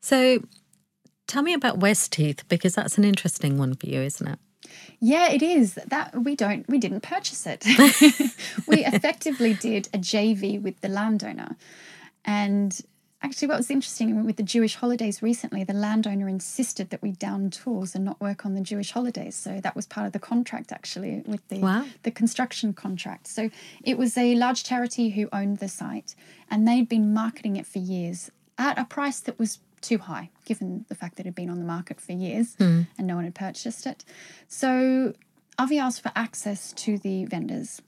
So 0.01 0.42
tell 1.27 1.42
me 1.42 1.53
about 1.53 1.79
West 1.79 2.12
Westheath 2.12 2.42
because 2.49 2.75
that's 2.75 2.96
an 2.96 3.05
interesting 3.05 3.59
one 3.59 3.75
for 3.75 3.87
you, 3.87 4.01
isn't 4.01 4.27
it? 4.27 4.38
Yeah, 5.00 5.30
it 5.30 5.42
is. 5.42 5.74
That 5.87 6.22
we 6.22 6.37
don't 6.37 6.68
we 6.68 6.78
didn't 6.78 7.00
purchase 7.00 7.46
it. 7.46 7.64
we 8.66 8.85
effectively 8.85 9.54
did 9.54 9.88
a 9.94 9.98
JV 9.98 10.61
with 10.61 10.80
the 10.80 10.88
landowner. 10.88 11.56
And 12.24 12.80
actually 13.22 13.48
what 13.48 13.59
was 13.59 13.70
interesting 13.70 14.24
with 14.24 14.37
the 14.37 14.42
Jewish 14.42 14.76
holidays 14.76 15.22
recently, 15.22 15.64
the 15.64 15.74
landowner 15.74 16.28
insisted 16.28 16.90
that 16.90 17.02
we 17.02 17.12
down 17.12 17.50
tools 17.50 17.94
and 17.94 18.04
not 18.04 18.20
work 18.20 18.46
on 18.46 18.54
the 18.54 18.61
Jewish 18.61 18.92
holidays. 18.92 19.35
So 19.35 19.61
that 19.61 19.76
was 19.76 19.87
part 19.87 20.06
of 20.06 20.12
the 20.12 20.18
contract 20.18 20.72
actually 20.72 21.22
with 21.26 21.46
the 21.48 21.59
wow. 21.59 21.85
the 22.02 22.11
construction 22.11 22.72
contract. 22.72 23.26
So 23.26 23.50
it 23.85 23.98
was 23.98 24.16
a 24.16 24.35
large 24.35 24.64
charity 24.64 25.11
who 25.11 25.28
owned 25.33 25.59
the 25.59 25.68
site 25.68 26.14
and 26.50 26.66
they'd 26.66 26.88
been 26.88 27.12
marketing 27.12 27.56
it 27.56 27.66
for 27.66 27.78
years 27.78 28.30
at 28.59 28.78
a 28.78 28.85
price 28.85 29.20
that 29.20 29.38
was 29.38 29.59
too 29.81 29.99
high, 29.99 30.31
given 30.45 30.85
the 30.88 30.95
fact 30.95 31.16
that 31.16 31.23
it 31.23 31.29
had 31.29 31.35
been 31.35 31.51
on 31.51 31.59
the 31.59 31.64
market 31.64 32.01
for 32.01 32.12
years 32.12 32.57
mm. 32.57 32.87
and 32.97 33.07
no 33.07 33.16
one 33.16 33.25
had 33.25 33.35
purchased 33.35 33.87
it. 33.87 34.05
So 34.49 35.14
Avi 35.59 35.79
asked 35.79 36.03
for 36.03 36.12
access 36.14 36.73
to 36.75 36.99
the 36.99 37.25
vendors, 37.27 37.83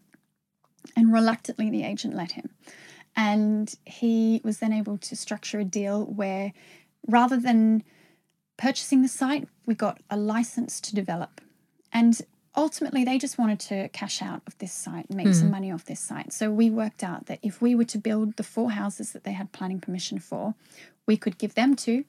and 0.97 1.13
reluctantly 1.13 1.71
the 1.71 1.85
agent 1.85 2.15
let 2.15 2.33
him. 2.33 2.51
And 3.17 3.75
he 3.85 4.41
was 4.45 4.59
then 4.59 4.73
able 4.73 4.99
to 4.99 5.17
structure 5.17 5.61
a 5.61 5.65
deal 5.65 6.05
where 6.05 6.53
rather 7.07 7.39
than 7.39 7.83
purchasing 8.57 9.03
the 9.03 9.09
site, 9.09 9.49
we 9.67 9.75
got 9.75 10.01
a 10.11 10.17
license 10.17 10.81
to 10.83 10.95
develop. 10.95 11.41
And 11.93 12.21
ultimately, 12.57 13.05
they 13.05 13.19
just 13.19 13.39
wanted 13.39 13.61
to 13.61 13.89
cash 13.89 14.23
out 14.23 14.43
of 14.47 14.57
this 14.59 14.73
site 14.73 15.07
and 15.09 15.17
make 15.17 15.29
mm. 15.29 15.35
some 15.35 15.51
money 15.51 15.73
off 15.73 15.85
this 15.85 16.01
site. 16.01 16.33
So 16.33 16.51
we 16.51 16.71
worked 16.71 17.03
out 17.03 17.27
that 17.27 17.39
if 17.43 17.63
we 17.63 17.75
were 17.75 17.85
to 17.85 17.99
build 17.99 18.37
the 18.37 18.43
four 18.43 18.73
houses 18.73 19.13
that 19.13 19.25
they 19.25 19.33
had 19.33 19.53
planning 19.53 19.81
permission 19.81 20.19
for, 20.19 20.55
we 21.07 21.17
could 21.17 21.39
give 21.39 21.55
them 21.55 21.75
two, 21.75 22.05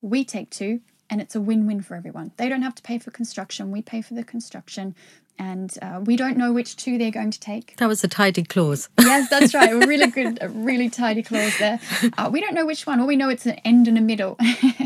we 0.00 0.24
take 0.24 0.50
two, 0.50 0.80
and 1.10 1.20
it's 1.20 1.34
a 1.34 1.40
win 1.40 1.66
win 1.66 1.82
for 1.82 1.94
everyone. 1.94 2.32
They 2.38 2.48
don't 2.48 2.62
have 2.62 2.74
to 2.76 2.82
pay 2.82 2.98
for 2.98 3.10
construction, 3.10 3.70
we 3.70 3.82
pay 3.82 4.00
for 4.00 4.14
the 4.14 4.24
construction, 4.24 4.94
and 5.38 5.76
uh, 5.82 6.00
we 6.04 6.16
don't 6.16 6.36
know 6.36 6.52
which 6.52 6.76
two 6.76 6.98
they're 6.98 7.10
going 7.10 7.30
to 7.30 7.40
take. 7.40 7.76
That 7.76 7.88
was 7.88 8.04
a 8.04 8.08
tidy 8.08 8.44
clause. 8.44 8.88
yes, 9.00 9.28
that's 9.28 9.54
right. 9.54 9.72
A 9.72 9.78
really 9.86 10.08
good, 10.08 10.38
a 10.40 10.48
really 10.48 10.88
tidy 10.88 11.22
clause 11.22 11.56
there. 11.58 11.80
Uh, 12.16 12.28
we 12.32 12.40
don't 12.40 12.54
know 12.54 12.66
which 12.66 12.86
one. 12.86 13.00
All 13.00 13.06
we 13.06 13.16
know 13.16 13.28
it's 13.28 13.46
an 13.46 13.54
end 13.64 13.88
and 13.88 13.98
a 13.98 14.00
middle. 14.00 14.36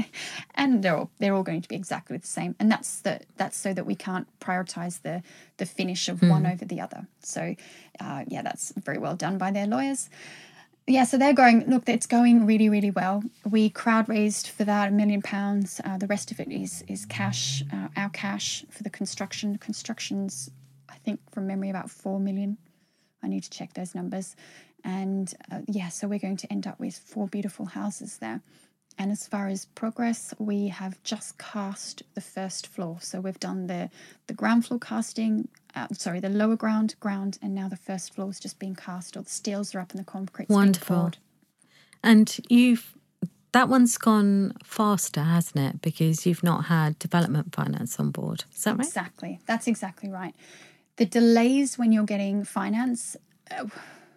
and 0.54 0.82
they're 0.82 0.96
all, 0.96 1.10
they're 1.18 1.34
all 1.34 1.42
going 1.42 1.62
to 1.62 1.68
be 1.68 1.76
exactly 1.76 2.16
the 2.16 2.26
same. 2.26 2.54
And 2.58 2.70
that's 2.70 3.00
the 3.00 3.20
that's 3.36 3.56
so 3.56 3.74
that 3.74 3.86
we 3.86 3.94
can't 3.94 4.26
prioritize 4.40 5.02
the 5.02 5.22
the 5.58 5.66
finish 5.66 6.08
of 6.08 6.22
one 6.22 6.46
over 6.46 6.64
the 6.64 6.80
other. 6.80 7.06
So, 7.22 7.54
uh, 8.00 8.24
yeah, 8.28 8.42
that's 8.42 8.72
very 8.76 8.98
well 8.98 9.16
done 9.16 9.38
by 9.38 9.50
their 9.50 9.66
lawyers. 9.66 10.08
Yeah, 10.88 11.02
so 11.02 11.18
they're 11.18 11.32
going. 11.32 11.68
Look, 11.68 11.88
it's 11.88 12.06
going 12.06 12.46
really, 12.46 12.68
really 12.68 12.92
well. 12.92 13.24
We 13.44 13.70
crowd 13.70 14.08
raised 14.08 14.48
for 14.48 14.62
that 14.64 14.88
a 14.88 14.92
million 14.92 15.20
pounds. 15.20 15.80
Uh, 15.84 15.98
the 15.98 16.06
rest 16.06 16.30
of 16.30 16.38
it 16.38 16.50
is 16.50 16.84
is 16.86 17.04
cash, 17.04 17.64
uh, 17.72 17.88
our 17.96 18.08
cash 18.10 18.64
for 18.70 18.84
the 18.84 18.90
construction. 18.90 19.58
Construction's, 19.58 20.48
I 20.88 20.94
think, 20.98 21.18
from 21.32 21.48
memory, 21.48 21.70
about 21.70 21.90
four 21.90 22.20
million. 22.20 22.56
I 23.20 23.28
need 23.28 23.42
to 23.42 23.50
check 23.50 23.74
those 23.74 23.96
numbers. 23.96 24.36
And 24.84 25.34
uh, 25.50 25.62
yeah, 25.66 25.88
so 25.88 26.06
we're 26.06 26.20
going 26.20 26.36
to 26.36 26.52
end 26.52 26.68
up 26.68 26.78
with 26.78 26.96
four 26.96 27.26
beautiful 27.26 27.66
houses 27.66 28.18
there. 28.18 28.40
And 28.96 29.10
as 29.10 29.26
far 29.26 29.48
as 29.48 29.64
progress, 29.64 30.32
we 30.38 30.68
have 30.68 31.02
just 31.02 31.36
cast 31.36 32.04
the 32.14 32.20
first 32.20 32.68
floor. 32.68 32.98
So 33.00 33.20
we've 33.20 33.40
done 33.40 33.66
the 33.66 33.90
the 34.28 34.34
ground 34.34 34.66
floor 34.66 34.78
casting, 34.78 35.48
uh, 35.76 35.86
sorry, 35.92 36.20
the 36.20 36.30
lower 36.30 36.56
ground, 36.56 36.96
ground, 36.98 37.38
and 37.42 37.54
now 37.54 37.68
the 37.68 37.76
first 37.76 38.14
floor 38.14 38.30
is 38.30 38.40
just 38.40 38.58
being 38.58 38.74
cast, 38.74 39.16
or 39.16 39.22
the 39.22 39.30
steels 39.30 39.74
are 39.74 39.80
up 39.80 39.92
and 39.92 40.00
the 40.00 40.04
concrete. 40.04 40.48
Wonderful. 40.48 41.12
And 42.02 42.36
you've 42.48 42.96
that 43.52 43.68
one's 43.68 43.96
gone 43.96 44.52
faster, 44.64 45.22
hasn't 45.22 45.58
it? 45.58 45.82
Because 45.82 46.26
you've 46.26 46.42
not 46.42 46.66
had 46.66 46.98
development 46.98 47.54
finance 47.54 47.98
on 47.98 48.10
board. 48.10 48.44
Is 48.54 48.64
that 48.64 48.76
right? 48.76 48.86
Exactly. 48.86 49.40
That's 49.46 49.66
exactly 49.66 50.10
right. 50.10 50.34
The 50.96 51.06
delays 51.06 51.78
when 51.78 51.92
you're 51.92 52.04
getting 52.04 52.44
finance. 52.44 53.16
Uh, 53.50 53.66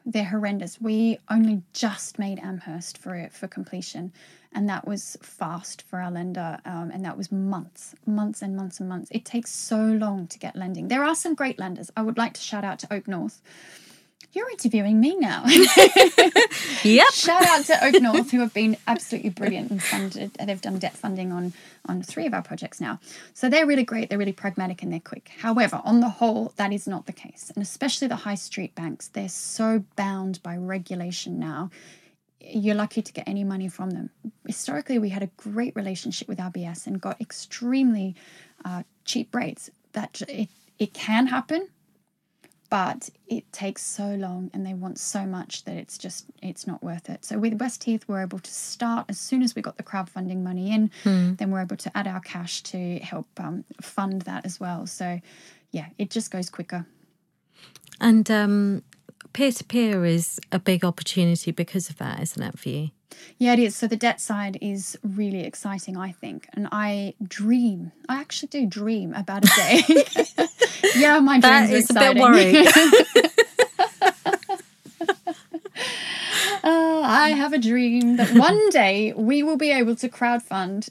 they're 0.06 0.26
horrendous. 0.26 0.82
We 0.82 1.20
only 1.30 1.62
just 1.74 2.18
made 2.18 2.40
Amherst 2.40 2.98
for 2.98 3.30
for 3.32 3.48
completion, 3.48 4.12
and 4.54 4.68
that 4.70 4.88
was 4.88 5.18
fast 5.22 5.84
for 5.84 6.00
our 6.00 6.12
lender, 6.12 6.60
um, 6.66 6.92
and 6.92 7.06
that 7.06 7.18
was 7.18 7.32
months, 7.32 7.96
months 8.06 8.42
and 8.42 8.56
months 8.56 8.80
and 8.80 8.90
months. 8.90 9.10
It 9.12 9.26
takes 9.26 9.52
so 9.52 9.78
long 9.78 10.28
to 10.28 10.40
get 10.40 10.56
lending. 10.56 10.88
There 10.88 11.04
are 11.04 11.16
some 11.16 11.36
great 11.36 11.60
lenders. 11.60 11.92
I 11.96 12.02
would 12.02 12.18
like 12.18 12.34
to 12.34 12.42
shout 12.42 12.64
out 12.64 12.80
to 12.80 12.88
OakNorth. 12.88 13.40
You're 14.32 14.50
interviewing 14.52 15.00
me 15.00 15.16
now. 15.16 15.44
yep. 16.84 17.08
Shout 17.14 17.48
out 17.48 17.66
to 17.66 17.74
OakNorth, 17.74 18.30
who 18.30 18.42
have 18.42 18.54
been 18.54 18.78
absolutely 18.88 19.32
brilliant 19.32 19.72
and 19.72 19.82
funded. 19.82 20.34
They've 20.34 20.62
done 20.62 20.78
debt 20.78 20.96
funding 20.96 21.32
on 21.32 21.54
on 21.88 22.04
three 22.04 22.28
of 22.28 22.36
our 22.36 22.44
projects 22.44 22.80
now. 22.80 23.00
So 23.34 23.50
they're 23.50 23.66
really 23.66 23.84
great. 23.84 24.10
They're 24.10 24.20
really 24.20 24.32
pragmatic 24.32 24.84
and 24.84 24.94
they're 24.94 25.00
quick. 25.00 25.32
However, 25.40 25.82
on 25.84 26.00
the 26.00 26.10
whole, 26.10 26.54
that 26.58 26.72
is 26.72 26.88
not 26.88 27.08
the 27.08 27.14
case, 27.14 27.52
and 27.56 27.64
especially 27.64 28.08
the 28.08 28.18
high 28.18 28.36
street 28.36 28.76
banks. 28.76 29.08
They're 29.08 29.30
so 29.30 29.84
bound 29.96 30.44
by 30.44 30.58
regulation 30.58 31.40
now. 31.40 31.72
You're 32.42 32.76
lucky 32.76 33.02
to 33.02 33.14
get 33.14 33.28
any 33.28 33.44
money 33.44 33.68
from 33.68 33.90
them. 33.92 34.10
Historically, 34.48 34.98
we 35.00 35.10
had 35.10 35.24
a 35.24 35.30
great 35.38 35.76
relationship 35.76 36.28
with 36.28 36.40
RBS 36.40 36.88
and 36.88 37.02
got 37.02 37.20
extremely 37.20 38.16
uh, 38.66 38.84
cheap 39.06 39.36
rates. 39.36 39.70
That 39.94 40.22
it 40.28 40.50
it 40.78 40.94
can 40.94 41.28
happen 41.28 41.68
but 42.70 43.10
it 43.28 43.52
takes 43.52 43.84
so 43.84 44.14
long 44.16 44.52
and 44.54 44.66
they 44.66 44.74
want 44.76 45.00
so 45.00 45.26
much 45.26 45.64
that 45.64 45.76
it's 45.76 45.98
just 45.98 46.26
it's 46.42 46.68
not 46.68 46.82
worth 46.84 47.10
it 47.10 47.26
so 47.26 47.38
with 47.38 47.60
West 47.60 47.82
westheath 47.82 48.04
we're 48.08 48.22
able 48.22 48.40
to 48.40 48.52
start 48.52 49.06
as 49.10 49.20
soon 49.20 49.42
as 49.42 49.56
we 49.56 49.62
got 49.62 49.78
the 49.78 49.84
crowdfunding 49.84 50.44
money 50.44 50.72
in 50.72 50.92
Hmm. 51.04 51.34
then 51.36 51.52
we're 51.52 51.62
able 51.62 51.78
to 51.78 51.98
add 51.98 52.08
our 52.08 52.20
cash 52.20 52.62
to 52.64 53.00
help 53.00 53.28
um, 53.40 53.66
fund 53.82 54.22
that 54.24 54.46
as 54.46 54.60
well 54.60 54.86
so 54.86 55.20
yeah 55.72 55.88
it 55.98 56.10
just 56.10 56.32
goes 56.32 56.50
quicker 56.50 56.86
And 58.00 58.30
um, 58.32 58.84
peer-to-peer 59.34 60.06
is 60.06 60.40
a 60.52 60.60
big 60.60 60.84
opportunity 60.84 61.52
because 61.52 61.90
of 61.90 61.98
that, 61.98 62.22
isn't 62.22 62.42
it, 62.42 62.58
for 62.60 62.70
you? 62.70 62.90
yeah 63.40 63.54
it 63.54 63.60
is 63.60 63.76
so 63.76 63.88
the 63.88 63.96
debt 63.96 64.22
side 64.22 64.56
is 64.62 64.98
really 65.04 65.42
exciting 65.42 65.98
i 65.98 66.12
think 66.12 66.48
and 66.54 66.68
i 66.72 67.14
dream 67.28 67.92
i 68.08 68.20
actually 68.22 68.48
do 68.48 68.68
dream 68.68 69.14
about 69.16 69.44
a 69.44 69.48
day 69.56 69.82
yeah 70.96 71.20
my 71.20 71.40
That 71.40 71.68
dreams 71.68 71.86
is 71.86 71.90
a 71.90 72.00
bit 72.00 72.18
worrying. 72.18 72.68
Uh, 76.62 77.02
I 77.04 77.30
have 77.30 77.54
a 77.54 77.58
dream 77.58 78.18
that 78.18 78.32
one 78.34 78.70
day 78.70 79.14
we 79.16 79.44
will 79.44 79.56
be 79.56 79.72
able 79.72 79.96
to 79.96 80.10
crowdfund 80.10 80.90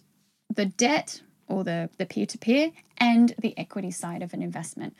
the 0.55 0.64
debt 0.64 1.20
or 1.46 1.62
the 1.62 1.90
the 1.98 2.07
peer 2.07 2.24
to 2.27 2.38
peer 2.38 2.70
and 2.96 3.35
the 3.38 3.57
equity 3.59 3.90
side 3.90 4.22
of 4.22 4.33
an 4.33 4.42
investment. 4.42 4.96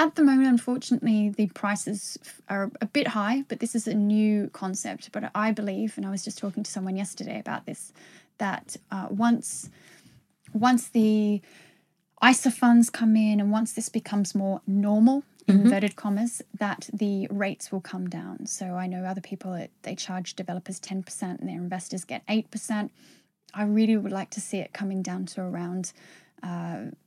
At 0.00 0.14
the 0.14 0.24
moment, 0.24 0.48
unfortunately, 0.48 1.28
the 1.28 1.48
prices 1.48 2.18
are 2.48 2.70
a 2.80 2.86
bit 2.86 3.08
high, 3.08 3.44
but 3.48 3.60
this 3.60 3.74
is 3.74 3.86
a 3.86 3.92
new 3.92 4.48
concept. 4.54 5.12
But 5.12 5.30
I 5.34 5.50
believe, 5.50 5.98
and 5.98 6.06
I 6.06 6.10
was 6.10 6.24
just 6.24 6.38
talking 6.38 6.62
to 6.62 6.70
someone 6.70 6.96
yesterday 6.96 7.38
about 7.38 7.66
this, 7.66 7.92
that 8.38 8.78
uh, 8.90 9.08
once 9.10 9.68
once 10.54 10.88
the 10.88 11.42
ISA 12.26 12.50
funds 12.50 12.88
come 12.88 13.14
in 13.14 13.40
and 13.40 13.52
once 13.52 13.74
this 13.74 13.90
becomes 13.90 14.34
more 14.34 14.62
normal, 14.66 15.22
inverted 15.46 15.96
commas, 15.96 16.40
that 16.58 16.88
the 16.94 17.26
rates 17.30 17.70
will 17.70 17.82
come 17.82 18.08
down. 18.08 18.46
So 18.46 18.76
I 18.76 18.86
know 18.86 19.04
other 19.04 19.20
people, 19.20 19.52
it, 19.52 19.70
they 19.82 19.94
charge 19.94 20.34
developers 20.34 20.80
10% 20.80 21.22
and 21.22 21.46
their 21.46 21.58
investors 21.58 22.04
get 22.04 22.26
8%. 22.26 22.88
I 23.52 23.64
really 23.64 23.98
would 23.98 24.12
like 24.12 24.30
to 24.30 24.40
see 24.40 24.60
it 24.60 24.72
coming 24.72 25.02
down 25.02 25.26
to 25.26 25.42
around 25.42 25.92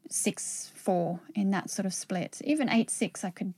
6 0.09 0.71
4 0.75 1.19
in 1.35 1.51
that 1.51 1.69
sort 1.69 1.85
of 1.85 1.93
split. 1.93 2.41
Even 2.43 2.69
8 2.69 2.89
6, 2.89 3.23
I 3.23 3.29
could 3.29 3.53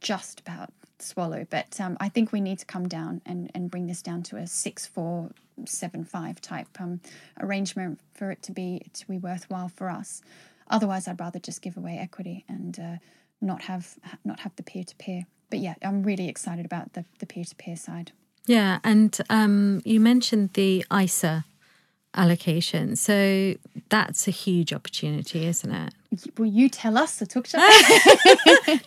just 0.00 0.40
about 0.40 0.70
swallow. 0.98 1.46
But 1.48 1.80
um, 1.80 1.96
I 2.00 2.08
think 2.08 2.32
we 2.32 2.40
need 2.40 2.58
to 2.60 2.66
come 2.66 2.88
down 2.88 3.20
and, 3.26 3.50
and 3.54 3.70
bring 3.70 3.86
this 3.86 4.02
down 4.02 4.22
to 4.24 4.36
a 4.36 4.46
6 4.46 4.86
4 4.86 5.30
7 5.64 6.04
5 6.04 6.40
type 6.40 6.80
um, 6.80 7.00
arrangement 7.40 8.00
for 8.14 8.30
it 8.30 8.42
to 8.42 8.52
be 8.52 8.82
to 8.92 9.06
be 9.06 9.18
worthwhile 9.18 9.68
for 9.68 9.88
us. 9.88 10.22
Otherwise, 10.68 11.08
I'd 11.08 11.20
rather 11.20 11.38
just 11.38 11.62
give 11.62 11.76
away 11.76 11.98
equity 11.98 12.44
and 12.48 12.78
uh, 12.78 12.96
not 13.40 13.62
have 13.62 13.94
not 14.24 14.40
have 14.40 14.54
the 14.56 14.62
peer 14.62 14.84
to 14.84 14.96
peer. 14.96 15.26
But 15.48 15.60
yeah, 15.60 15.74
I'm 15.82 16.02
really 16.02 16.28
excited 16.28 16.66
about 16.66 16.92
the 16.92 17.04
the 17.18 17.26
peer 17.26 17.44
to 17.44 17.54
peer 17.54 17.76
side. 17.76 18.12
Yeah, 18.46 18.78
and 18.84 19.18
um, 19.28 19.82
you 19.84 19.98
mentioned 19.98 20.52
the 20.52 20.84
ISA 20.92 21.44
allocation. 22.14 22.96
So 22.96 23.54
that's 23.88 24.26
a 24.26 24.30
huge 24.30 24.72
opportunity, 24.72 25.46
isn't 25.46 25.70
it? 25.70 25.94
Will 26.38 26.46
you 26.46 26.68
tell 26.68 26.98
us, 26.98 27.20
Satuksha? 27.20 27.58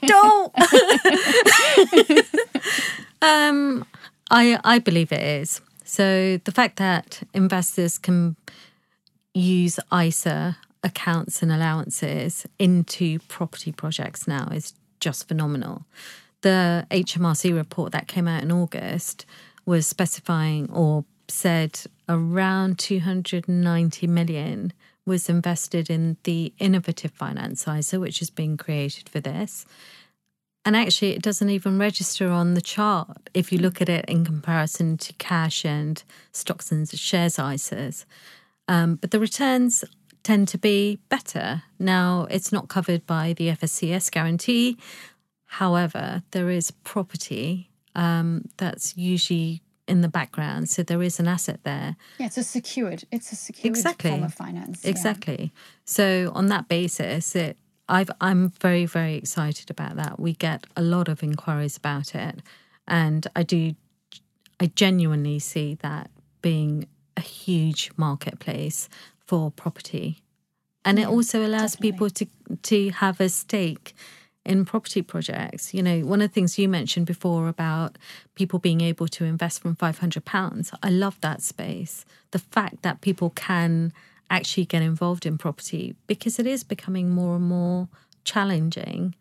Don't. 0.07 0.53
um, 3.21 3.85
I 4.31 4.59
I 4.63 4.79
believe 4.79 5.11
it 5.11 5.21
is. 5.21 5.61
So 5.83 6.39
the 6.43 6.51
fact 6.51 6.77
that 6.77 7.21
investors 7.33 7.97
can 7.97 8.35
use 9.33 9.79
ISA 9.93 10.57
accounts 10.83 11.41
and 11.41 11.51
allowances 11.51 12.45
into 12.57 13.19
property 13.27 13.71
projects 13.71 14.27
now 14.27 14.47
is 14.51 14.73
just 14.99 15.27
phenomenal. 15.27 15.85
The 16.41 16.85
HMRC 16.91 17.55
report 17.55 17.91
that 17.91 18.07
came 18.07 18.27
out 18.27 18.43
in 18.43 18.51
August 18.51 19.25
was 19.65 19.87
specifying 19.87 20.69
or 20.71 21.05
said 21.27 21.81
around 22.07 22.79
290 22.79 24.07
million 24.07 24.73
was 25.09 25.27
invested 25.27 25.89
in 25.89 26.15
the 26.23 26.53
innovative 26.59 27.11
finance 27.11 27.65
which 27.91 28.21
is 28.21 28.29
being 28.29 28.55
created 28.55 29.09
for 29.09 29.19
this. 29.19 29.65
And 30.63 30.75
actually, 30.75 31.15
it 31.15 31.23
doesn't 31.23 31.49
even 31.49 31.79
register 31.79 32.29
on 32.29 32.53
the 32.53 32.61
chart 32.61 33.29
if 33.33 33.51
you 33.51 33.57
look 33.57 33.81
at 33.81 33.89
it 33.89 34.05
in 34.05 34.23
comparison 34.23 34.97
to 34.97 35.13
cash 35.13 35.65
and 35.65 36.01
stocks 36.31 36.71
and 36.71 36.87
shares 36.87 37.37
ISAs. 37.37 38.05
Um, 38.67 38.95
but 38.95 39.09
the 39.11 39.19
returns 39.19 39.83
tend 40.21 40.47
to 40.49 40.57
be 40.57 40.99
better. 41.09 41.63
Now, 41.79 42.27
it's 42.29 42.51
not 42.51 42.67
covered 42.67 43.07
by 43.07 43.33
the 43.33 43.47
FSCS 43.47 44.11
guarantee. 44.11 44.77
However, 45.45 46.21
there 46.31 46.51
is 46.51 46.71
property 46.83 47.71
um, 47.95 48.45
that's 48.57 48.95
usually 48.95 49.63
in 49.89 50.01
the 50.01 50.07
background. 50.07 50.69
So 50.69 50.83
there 50.83 51.01
is 51.03 51.19
an 51.19 51.27
asset 51.27 51.59
there. 51.63 51.95
yeah, 52.19 52.27
it's 52.27 52.37
a 52.37 52.43
secured. 52.43 53.03
It's 53.11 53.31
a 53.31 53.35
secured 53.35 53.75
Exactly. 53.75 54.11
form 54.11 54.23
of 54.23 54.33
finance. 54.33 54.83
yeah. 54.83 54.91
Exactly. 54.91 55.51
So 55.85 56.31
on 56.35 56.45
that 56.47 56.67
basis, 56.67 57.35
it 57.35 57.57
I've 57.89 58.11
I'm 58.21 58.49
very 58.61 58.85
very 58.85 59.15
excited 59.15 59.69
about 59.71 59.95
that. 59.95 60.19
We 60.19 60.33
get 60.33 60.67
a 60.77 60.81
lot 60.81 61.07
of 61.09 61.23
inquiries 61.23 61.75
about 61.77 62.13
it, 62.15 62.35
and 62.87 63.25
I 63.35 63.43
do 63.43 63.73
I 64.59 64.67
genuinely 64.75 65.39
see 65.39 65.75
that 65.81 66.11
being 66.41 66.87
a 67.17 67.21
huge 67.21 67.91
marketplace 67.97 68.89
for 69.25 69.49
property, 69.51 70.21
and 70.85 70.99
it 70.99 71.07
also 71.07 71.43
allows 71.45 71.75
people 71.75 72.09
to 72.11 72.27
to 72.61 72.89
have 72.91 73.19
a 73.19 73.29
stake 73.29 73.95
in 74.45 74.65
property 74.65 75.01
projects. 75.01 75.73
You 75.73 75.83
know, 75.83 75.99
one 76.01 76.21
of 76.21 76.29
the 76.29 76.33
things 76.33 76.57
you 76.57 76.69
mentioned 76.69 77.05
before 77.05 77.47
about 77.47 77.97
people 78.35 78.59
being 78.59 78.81
able 78.81 79.07
to 79.09 79.25
invest 79.25 79.61
from 79.61 79.75
five 79.75 79.99
hundred 79.99 80.25
pounds. 80.25 80.71
I 80.81 80.89
love 80.89 81.19
that 81.21 81.41
space. 81.41 82.05
The 82.31 82.39
fact 82.39 82.81
that 82.83 83.01
people 83.01 83.31
can 83.31 83.93
actually 84.29 84.65
get 84.65 84.81
involved 84.81 85.25
in 85.25 85.37
property 85.37 85.95
because 86.07 86.39
it 86.39 86.45
is 86.45 86.63
becoming 86.63 87.09
more 87.09 87.35
and 87.35 87.45
more 87.45 87.87
challenging 88.23 89.15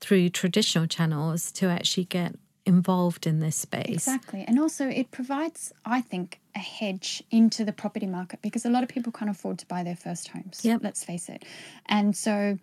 through 0.00 0.28
traditional 0.28 0.86
channels 0.86 1.50
to 1.52 1.66
actually 1.66 2.04
get 2.04 2.34
involved 2.66 3.26
in 3.26 3.40
this 3.40 3.56
space. 3.56 4.06
Exactly. 4.06 4.44
And 4.46 4.60
also, 4.60 4.86
it 4.88 5.10
provides, 5.10 5.72
I 5.86 6.02
think, 6.02 6.38
a 6.54 6.58
hedge 6.58 7.22
into 7.30 7.64
the 7.64 7.72
property 7.72 8.06
market 8.06 8.42
because 8.42 8.66
a 8.66 8.70
lot 8.70 8.82
of 8.82 8.90
people 8.90 9.10
can't 9.10 9.30
afford 9.30 9.58
to 9.60 9.66
buy 9.66 9.82
their 9.82 9.96
first 9.96 10.28
homes. 10.28 10.60
Yep. 10.62 10.80
Let's 10.82 11.02
face 11.02 11.30
it. 11.30 11.44
And 11.86 12.14
so, 12.14 12.58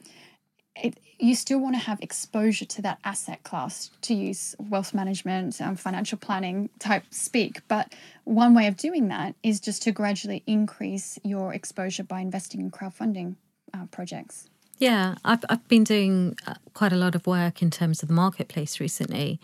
it, 0.76 1.00
you 1.20 1.36
still 1.36 1.60
want 1.60 1.76
to 1.76 1.80
have 1.80 2.00
exposure 2.02 2.66
to 2.66 2.82
that 2.82 3.00
asset 3.04 3.44
class 3.44 3.92
to 4.02 4.14
use 4.14 4.56
wealth 4.60 4.94
management, 4.94 5.62
um, 5.62 5.76
financial 5.76 6.18
planning 6.18 6.70
type 6.80 7.04
speak. 7.10 7.62
But 7.68 7.94
one 8.26 8.54
way 8.54 8.68
of 8.68 8.76
doing 8.78 9.08
that 9.08 9.36
is 9.44 9.60
just 9.60 9.82
to 9.84 9.92
gradually 9.92 10.44
increase 10.46 11.18
your 11.24 11.54
exposure 11.54 12.04
by 12.04 12.20
investing 12.20 12.60
in 12.60 12.72
crowdfunding 12.72 13.36
uh, 13.74 13.86
projects. 13.92 14.50
Yeah, 14.78 15.16
I've, 15.24 15.46
I've 15.50 15.68
been 15.70 15.86
doing 15.86 16.38
uh, 16.46 16.56
quite 16.74 16.92
a 16.92 16.98
lot 16.98 17.16
of 17.16 17.26
work 17.26 17.62
in 17.62 17.72
terms 17.72 18.02
of 18.02 18.10
the 18.10 18.14
marketplace 18.14 18.80
recently. 18.80 19.40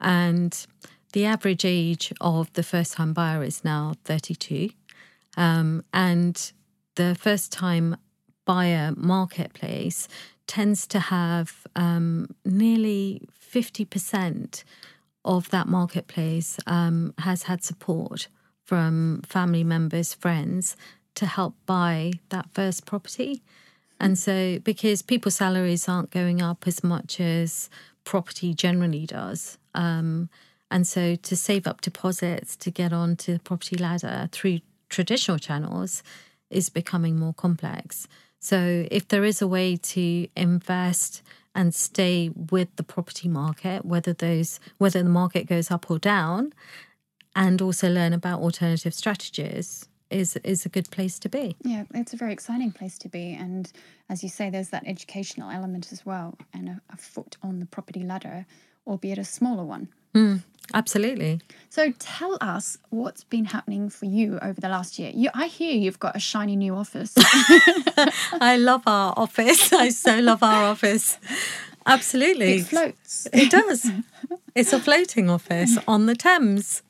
And 0.00 0.66
the 1.12 1.24
average 1.24 1.64
age 1.64 2.12
of 2.20 2.52
the 2.54 2.64
first 2.64 2.94
time 2.94 3.12
buyer 3.12 3.44
is 3.44 3.64
now 3.64 3.94
32. 4.04 4.70
Um, 5.36 5.84
and 5.92 6.52
the 6.96 7.14
first 7.14 7.52
time 7.52 7.96
buyer 8.44 8.92
marketplace 8.96 10.08
tends 10.46 10.86
to 10.88 10.98
have 10.98 11.66
um, 11.76 12.28
nearly 12.44 13.22
50% 13.40 14.64
of 15.24 15.50
that 15.50 15.68
marketplace 15.68 16.58
um, 16.66 17.14
has 17.18 17.44
had 17.44 17.62
support 17.62 18.28
from 18.64 19.22
family 19.24 19.64
members, 19.64 20.14
friends 20.14 20.76
to 21.14 21.26
help 21.26 21.54
buy 21.66 22.12
that 22.30 22.46
first 22.52 22.86
property. 22.86 23.42
And 24.00 24.18
so, 24.18 24.58
because 24.60 25.02
people's 25.02 25.36
salaries 25.36 25.88
aren't 25.88 26.10
going 26.10 26.42
up 26.42 26.66
as 26.66 26.82
much 26.82 27.20
as 27.20 27.70
property 28.04 28.52
generally 28.54 29.06
does, 29.06 29.58
um, 29.74 30.28
and 30.70 30.86
so 30.86 31.14
to 31.14 31.36
save 31.36 31.66
up 31.66 31.82
deposits 31.82 32.56
to 32.56 32.70
get 32.70 32.92
onto 32.92 33.34
the 33.34 33.38
property 33.38 33.76
ladder 33.76 34.28
through 34.32 34.60
traditional 34.88 35.38
channels 35.38 36.02
is 36.50 36.68
becoming 36.68 37.18
more 37.18 37.34
complex. 37.34 38.08
So, 38.42 38.88
if 38.90 39.06
there 39.06 39.24
is 39.24 39.40
a 39.40 39.46
way 39.46 39.76
to 39.76 40.26
invest 40.34 41.22
and 41.54 41.72
stay 41.72 42.28
with 42.50 42.74
the 42.74 42.82
property 42.82 43.28
market, 43.28 43.84
whether 43.84 44.12
those 44.12 44.58
whether 44.78 45.00
the 45.00 45.08
market 45.08 45.46
goes 45.46 45.70
up 45.70 45.88
or 45.88 46.00
down, 46.00 46.52
and 47.36 47.62
also 47.62 47.88
learn 47.88 48.12
about 48.12 48.40
alternative 48.40 48.94
strategies, 48.94 49.88
is 50.10 50.34
is 50.42 50.66
a 50.66 50.68
good 50.68 50.90
place 50.90 51.20
to 51.20 51.28
be. 51.28 51.54
Yeah, 51.62 51.84
it's 51.94 52.14
a 52.14 52.16
very 52.16 52.32
exciting 52.32 52.72
place 52.72 52.98
to 52.98 53.08
be, 53.08 53.32
and 53.32 53.70
as 54.08 54.24
you 54.24 54.28
say, 54.28 54.50
there's 54.50 54.70
that 54.70 54.82
educational 54.88 55.48
element 55.48 55.92
as 55.92 56.04
well, 56.04 56.36
and 56.52 56.68
a, 56.68 56.80
a 56.90 56.96
foot 56.96 57.36
on 57.44 57.60
the 57.60 57.66
property 57.66 58.02
ladder, 58.02 58.44
albeit 58.88 59.18
a 59.18 59.24
smaller 59.24 59.64
one. 59.64 59.88
Mm, 60.14 60.42
absolutely. 60.74 61.40
So 61.70 61.92
tell 61.98 62.36
us 62.40 62.76
what's 62.90 63.24
been 63.24 63.46
happening 63.46 63.88
for 63.88 64.04
you 64.04 64.38
over 64.42 64.60
the 64.60 64.68
last 64.68 64.98
year. 64.98 65.10
You, 65.14 65.30
I 65.32 65.46
hear 65.46 65.72
you've 65.74 65.98
got 65.98 66.14
a 66.14 66.20
shiny 66.20 66.54
new 66.54 66.74
office. 66.74 67.14
I 67.16 68.56
love 68.58 68.82
our 68.86 69.14
office. 69.16 69.72
I 69.72 69.88
so 69.88 70.18
love 70.20 70.42
our 70.42 70.64
office. 70.64 71.18
Absolutely. 71.86 72.56
It 72.56 72.66
floats. 72.66 73.26
It 73.32 73.50
does. 73.50 73.90
It's 74.54 74.72
a 74.72 74.78
floating 74.78 75.30
office 75.30 75.78
on 75.88 76.06
the 76.06 76.14
Thames. 76.14 76.82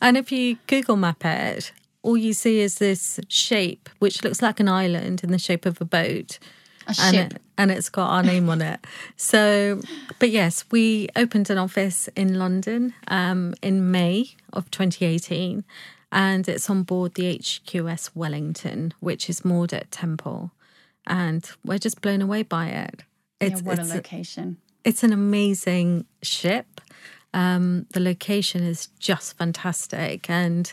And 0.00 0.16
if 0.16 0.30
you 0.30 0.58
Google 0.66 0.96
map 0.96 1.24
it, 1.24 1.72
all 2.02 2.16
you 2.16 2.32
see 2.32 2.60
is 2.60 2.76
this 2.76 3.20
shape, 3.28 3.88
which 3.98 4.22
looks 4.22 4.40
like 4.40 4.60
an 4.60 4.68
island 4.68 5.22
in 5.22 5.30
the 5.30 5.38
shape 5.38 5.66
of 5.66 5.80
a 5.80 5.84
boat. 5.84 6.38
A 6.98 7.02
and, 7.02 7.16
it, 7.16 7.42
and 7.58 7.70
it's 7.70 7.88
got 7.88 8.10
our 8.10 8.22
name 8.22 8.48
on 8.48 8.62
it. 8.62 8.80
So, 9.16 9.80
but 10.18 10.30
yes, 10.30 10.64
we 10.70 11.08
opened 11.16 11.50
an 11.50 11.58
office 11.58 12.08
in 12.16 12.38
London 12.38 12.94
um, 13.08 13.54
in 13.62 13.90
May 13.90 14.34
of 14.52 14.70
2018, 14.70 15.64
and 16.12 16.48
it's 16.48 16.68
on 16.68 16.82
board 16.82 17.14
the 17.14 17.38
HQS 17.38 18.10
Wellington, 18.14 18.94
which 19.00 19.28
is 19.28 19.44
moored 19.44 19.72
at 19.72 19.90
Temple, 19.90 20.50
and 21.06 21.50
we're 21.64 21.78
just 21.78 22.00
blown 22.00 22.22
away 22.22 22.42
by 22.42 22.68
it. 22.68 23.02
yeah, 23.40 23.68
what 23.68 23.78
a 23.78 23.84
location. 23.84 24.58
It's 24.84 25.02
an 25.02 25.12
amazing 25.12 26.06
ship. 26.22 26.80
Um, 27.32 27.86
the 27.92 28.00
location 28.00 28.62
is 28.64 28.88
just 28.98 29.36
fantastic, 29.38 30.28
and 30.28 30.72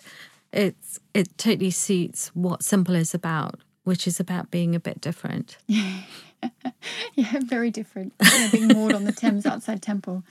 it's 0.52 1.00
it 1.14 1.38
totally 1.38 1.72
suits 1.72 2.30
what 2.30 2.64
Simple 2.64 2.96
is 2.96 3.14
about, 3.14 3.60
which 3.88 4.06
is 4.06 4.20
about 4.20 4.52
being 4.52 4.76
a 4.76 4.80
bit 4.80 5.00
different. 5.02 5.58
Yeah, 7.16 7.40
very 7.46 7.72
different. 7.72 8.14
Yeah, 8.22 8.50
being 8.52 8.68
moored 8.68 8.94
on 8.94 9.06
the 9.06 9.12
Thames 9.12 9.48
outside 9.48 9.82
Temple. 9.82 10.24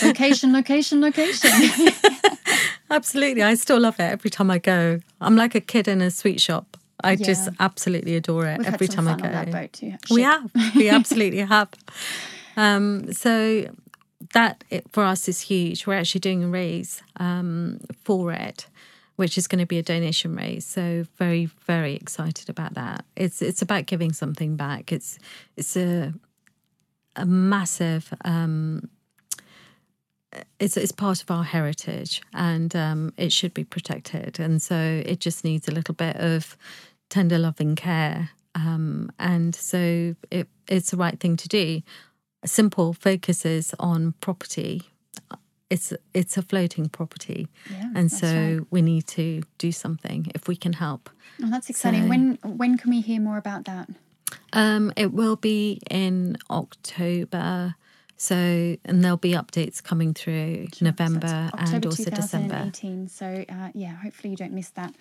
Location, 0.00 0.52
location, 0.52 1.00
location. 1.00 1.50
Absolutely, 2.90 3.42
I 3.42 3.54
still 3.54 3.80
love 3.80 3.98
it 3.98 4.04
every 4.04 4.30
time 4.30 4.48
I 4.48 4.58
go. 4.58 5.00
I'm 5.20 5.34
like 5.34 5.56
a 5.56 5.60
kid 5.60 5.88
in 5.88 6.00
a 6.00 6.12
sweet 6.12 6.40
shop. 6.40 6.76
I 7.02 7.16
just 7.16 7.48
absolutely 7.58 8.14
adore 8.14 8.46
it 8.46 8.58
We've 8.58 8.68
every 8.68 8.86
time 8.86 9.08
I 9.08 9.16
go. 9.16 9.26
on 9.26 9.32
that 9.32 9.50
boat 9.50 9.72
too. 9.72 9.94
We 10.08 10.22
have. 10.22 10.52
We 10.76 10.88
absolutely 10.98 11.40
have. 11.40 11.68
Um, 12.56 13.12
so 13.12 13.68
that 14.34 14.62
it, 14.70 14.84
for 14.92 15.02
us 15.02 15.28
is 15.28 15.40
huge. 15.40 15.84
We're 15.84 15.94
actually 15.94 16.20
doing 16.20 16.44
a 16.44 16.48
raise 16.48 17.02
um, 17.16 17.80
for 18.04 18.32
it, 18.32 18.68
which 19.18 19.36
is 19.36 19.46
going 19.46 19.58
to 19.58 19.66
be 19.66 19.78
a 19.78 19.82
donation 19.82 20.34
raise. 20.34 20.64
So 20.64 21.04
very, 21.16 21.46
very 21.66 21.94
excited 21.94 22.48
about 22.48 22.74
that. 22.74 23.04
It's 23.16 23.42
it's 23.42 23.62
about 23.62 23.86
giving 23.86 24.12
something 24.12 24.56
back. 24.56 24.92
It's 24.92 25.18
it's 25.56 25.76
a 25.76 26.12
a 27.16 27.26
massive. 27.26 28.12
Um, 28.24 28.88
it's 30.58 30.76
it's 30.76 30.92
part 30.92 31.22
of 31.22 31.30
our 31.30 31.44
heritage, 31.44 32.22
and 32.32 32.74
um, 32.74 33.12
it 33.16 33.32
should 33.32 33.54
be 33.54 33.64
protected. 33.64 34.38
And 34.40 34.62
so 34.62 35.02
it 35.04 35.20
just 35.20 35.44
needs 35.44 35.68
a 35.68 35.72
little 35.72 35.94
bit 35.94 36.16
of 36.16 36.56
tender 37.08 37.38
loving 37.38 37.74
care 37.74 38.30
um, 38.58 39.10
and 39.18 39.54
so 39.54 40.16
it, 40.30 40.48
it's 40.68 40.90
the 40.90 40.96
right 40.96 41.18
thing 41.18 41.36
to 41.36 41.48
do. 41.48 41.82
Simple 42.44 42.92
focuses 42.92 43.74
on 43.78 44.14
property. 44.20 44.82
It's 45.70 45.92
it's 46.14 46.36
a 46.38 46.42
floating 46.42 46.88
property, 46.88 47.48
Yeah, 47.70 47.90
and 47.94 48.10
so 48.10 48.26
right. 48.26 48.60
we 48.70 48.80
need 48.82 49.06
to 49.08 49.42
do 49.58 49.70
something 49.70 50.30
if 50.34 50.48
we 50.48 50.56
can 50.56 50.72
help. 50.74 51.10
Oh, 51.42 51.50
that's 51.50 51.68
exciting. 51.70 52.02
So- 52.04 52.08
when 52.08 52.38
when 52.42 52.78
can 52.78 52.90
we 52.90 53.00
hear 53.02 53.20
more 53.20 53.36
about 53.38 53.64
that? 53.66 53.88
Um, 54.52 54.92
it 54.96 55.12
will 55.12 55.36
be 55.36 55.80
in 55.90 56.36
October, 56.50 57.74
so 58.16 58.34
and 58.84 59.02
there'll 59.04 59.16
be 59.18 59.32
updates 59.32 59.82
coming 59.82 60.14
through 60.14 60.68
November 60.80 61.50
So 61.52 61.58
and 61.74 61.86
also 61.86 62.10
December. 62.10 62.70
2018. 62.72 63.08
So 63.08 63.44
uh, 63.48 63.68
yeah, 63.74 63.96
hopefully 63.96 64.30
you 64.30 64.36
don't 64.36 64.52
miss 64.54 64.70
that. 64.70 64.94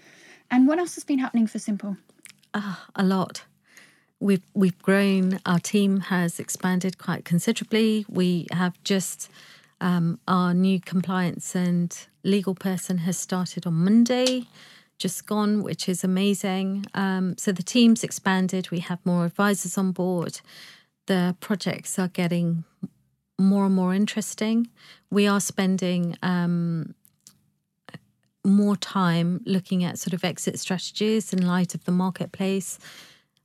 And 0.51 0.67
what 0.67 0.79
else 0.79 0.95
has 0.95 1.03
been 1.05 1.19
happening 1.19 1.47
for 1.47 1.59
Simple? 1.59 1.97
a 2.95 3.03
lot. 3.03 3.43
We've 4.19 4.41
we've 4.53 4.81
grown. 4.81 5.39
Our 5.45 5.59
team 5.59 5.99
has 6.01 6.39
expanded 6.39 6.97
quite 6.97 7.23
considerably. 7.23 8.05
We 8.09 8.47
have 8.51 8.81
just 8.83 9.29
um, 9.81 10.19
our 10.27 10.53
new 10.53 10.79
compliance 10.79 11.55
and 11.55 11.95
legal 12.23 12.55
person 12.55 12.99
has 12.99 13.17
started 13.17 13.65
on 13.65 13.73
Monday, 13.73 14.45
just 14.97 15.25
gone, 15.25 15.63
which 15.63 15.87
is 15.87 16.03
amazing. 16.03 16.85
Um, 16.93 17.37
so 17.37 17.51
the 17.51 17.63
team's 17.63 18.03
expanded. 18.03 18.71
We 18.71 18.79
have 18.79 18.99
more 19.05 19.25
advisors 19.25 19.77
on 19.77 19.91
board. 19.91 20.41
The 21.05 21.35
projects 21.39 21.99
are 21.99 22.07
getting 22.07 22.63
more 23.39 23.65
and 23.65 23.75
more 23.75 23.93
interesting. 23.93 24.69
We 25.11 25.27
are 25.27 25.39
spending 25.39 26.17
um, 26.23 26.95
more 28.43 28.75
time 28.75 29.41
looking 29.45 29.83
at 29.83 29.99
sort 29.99 30.13
of 30.13 30.23
exit 30.23 30.59
strategies 30.59 31.33
in 31.33 31.45
light 31.45 31.75
of 31.75 31.83
the 31.83 31.91
marketplace. 31.91 32.79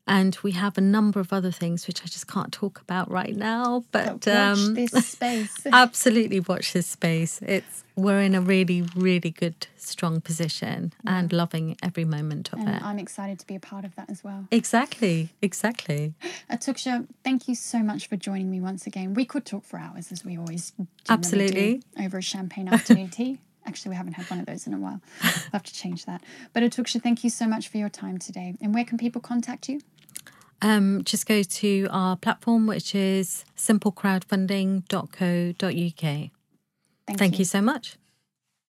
And 0.07 0.37
we 0.43 0.53
have 0.53 0.77
a 0.77 0.81
number 0.81 1.21
of 1.21 1.33
other 1.33 1.53
things 1.53 1.87
which 1.87 2.03
I 2.03 2.07
just 2.07 2.27
can't 2.27 2.53
talk 2.53 2.81
about 2.81 3.11
right 3.11 3.37
now. 3.37 3.85
But 3.93 4.27
Watch 4.27 4.29
um, 4.29 4.75
this 4.75 4.91
space. 4.91 5.67
absolutely 5.73 6.41
watch 6.41 6.73
this 6.73 6.88
space. 6.88 7.41
It's 7.43 7.85
we're 7.95 8.21
in 8.21 8.35
a 8.35 8.41
really, 8.41 8.83
really 8.97 9.31
good, 9.31 9.67
strong 9.77 10.21
position 10.21 10.93
and 11.07 11.33
loving 11.33 11.77
every 11.83 12.05
moment 12.05 12.53
of 12.53 12.59
and 12.61 12.69
it. 12.69 12.83
I'm 12.83 12.99
excited 12.99 13.38
to 13.41 13.47
be 13.47 13.55
a 13.55 13.61
part 13.61 13.85
of 13.85 13.95
that 13.97 14.11
as 14.11 14.25
well. 14.25 14.47
Exactly, 14.51 15.31
exactly. 15.41 16.15
Atuksha, 16.51 17.07
thank 17.23 17.49
you 17.49 17.55
so 17.55 17.79
much 17.81 18.09
for 18.09 18.17
joining 18.17 18.51
me 18.51 18.61
once 18.61 18.87
again. 18.87 19.15
We 19.15 19.25
could 19.25 19.45
talk 19.45 19.65
for 19.65 19.79
hours, 19.79 20.11
as 20.11 20.25
we 20.25 20.38
always 20.38 20.73
Absolutely. 21.09 21.83
do, 21.97 22.05
over 22.05 22.19
a 22.19 22.23
champagne 22.23 22.69
afternoon 22.69 23.09
tea. 23.11 23.38
Actually, 23.65 23.91
we 23.91 23.97
haven't 23.97 24.15
had 24.15 24.29
one 24.29 24.41
of 24.41 24.47
those 24.47 24.67
in 24.67 24.75
a 24.75 24.79
while. 24.79 25.01
We'll 25.23 25.61
have 25.61 25.62
to 25.65 25.75
change 25.75 26.07
that. 26.07 26.23
But 26.53 26.62
Atuksha, 26.62 27.01
thank 27.03 27.23
you 27.23 27.31
so 27.31 27.47
much 27.47 27.69
for 27.69 27.77
your 27.77 27.88
time 27.88 28.19
today. 28.19 28.55
And 28.61 28.75
where 28.75 28.85
can 28.85 28.99
people 28.99 29.21
contact 29.21 29.69
you? 29.69 29.81
Um, 30.62 31.03
just 31.05 31.27
go 31.27 31.42
to 31.42 31.88
our 31.90 32.16
platform, 32.16 32.66
which 32.68 32.94
is 32.94 33.45
simplecrowdfunding.co.uk. 33.57 36.30
Thank, 37.07 37.18
Thank 37.18 37.39
you 37.41 37.45
so 37.45 37.61
much. 37.61 37.97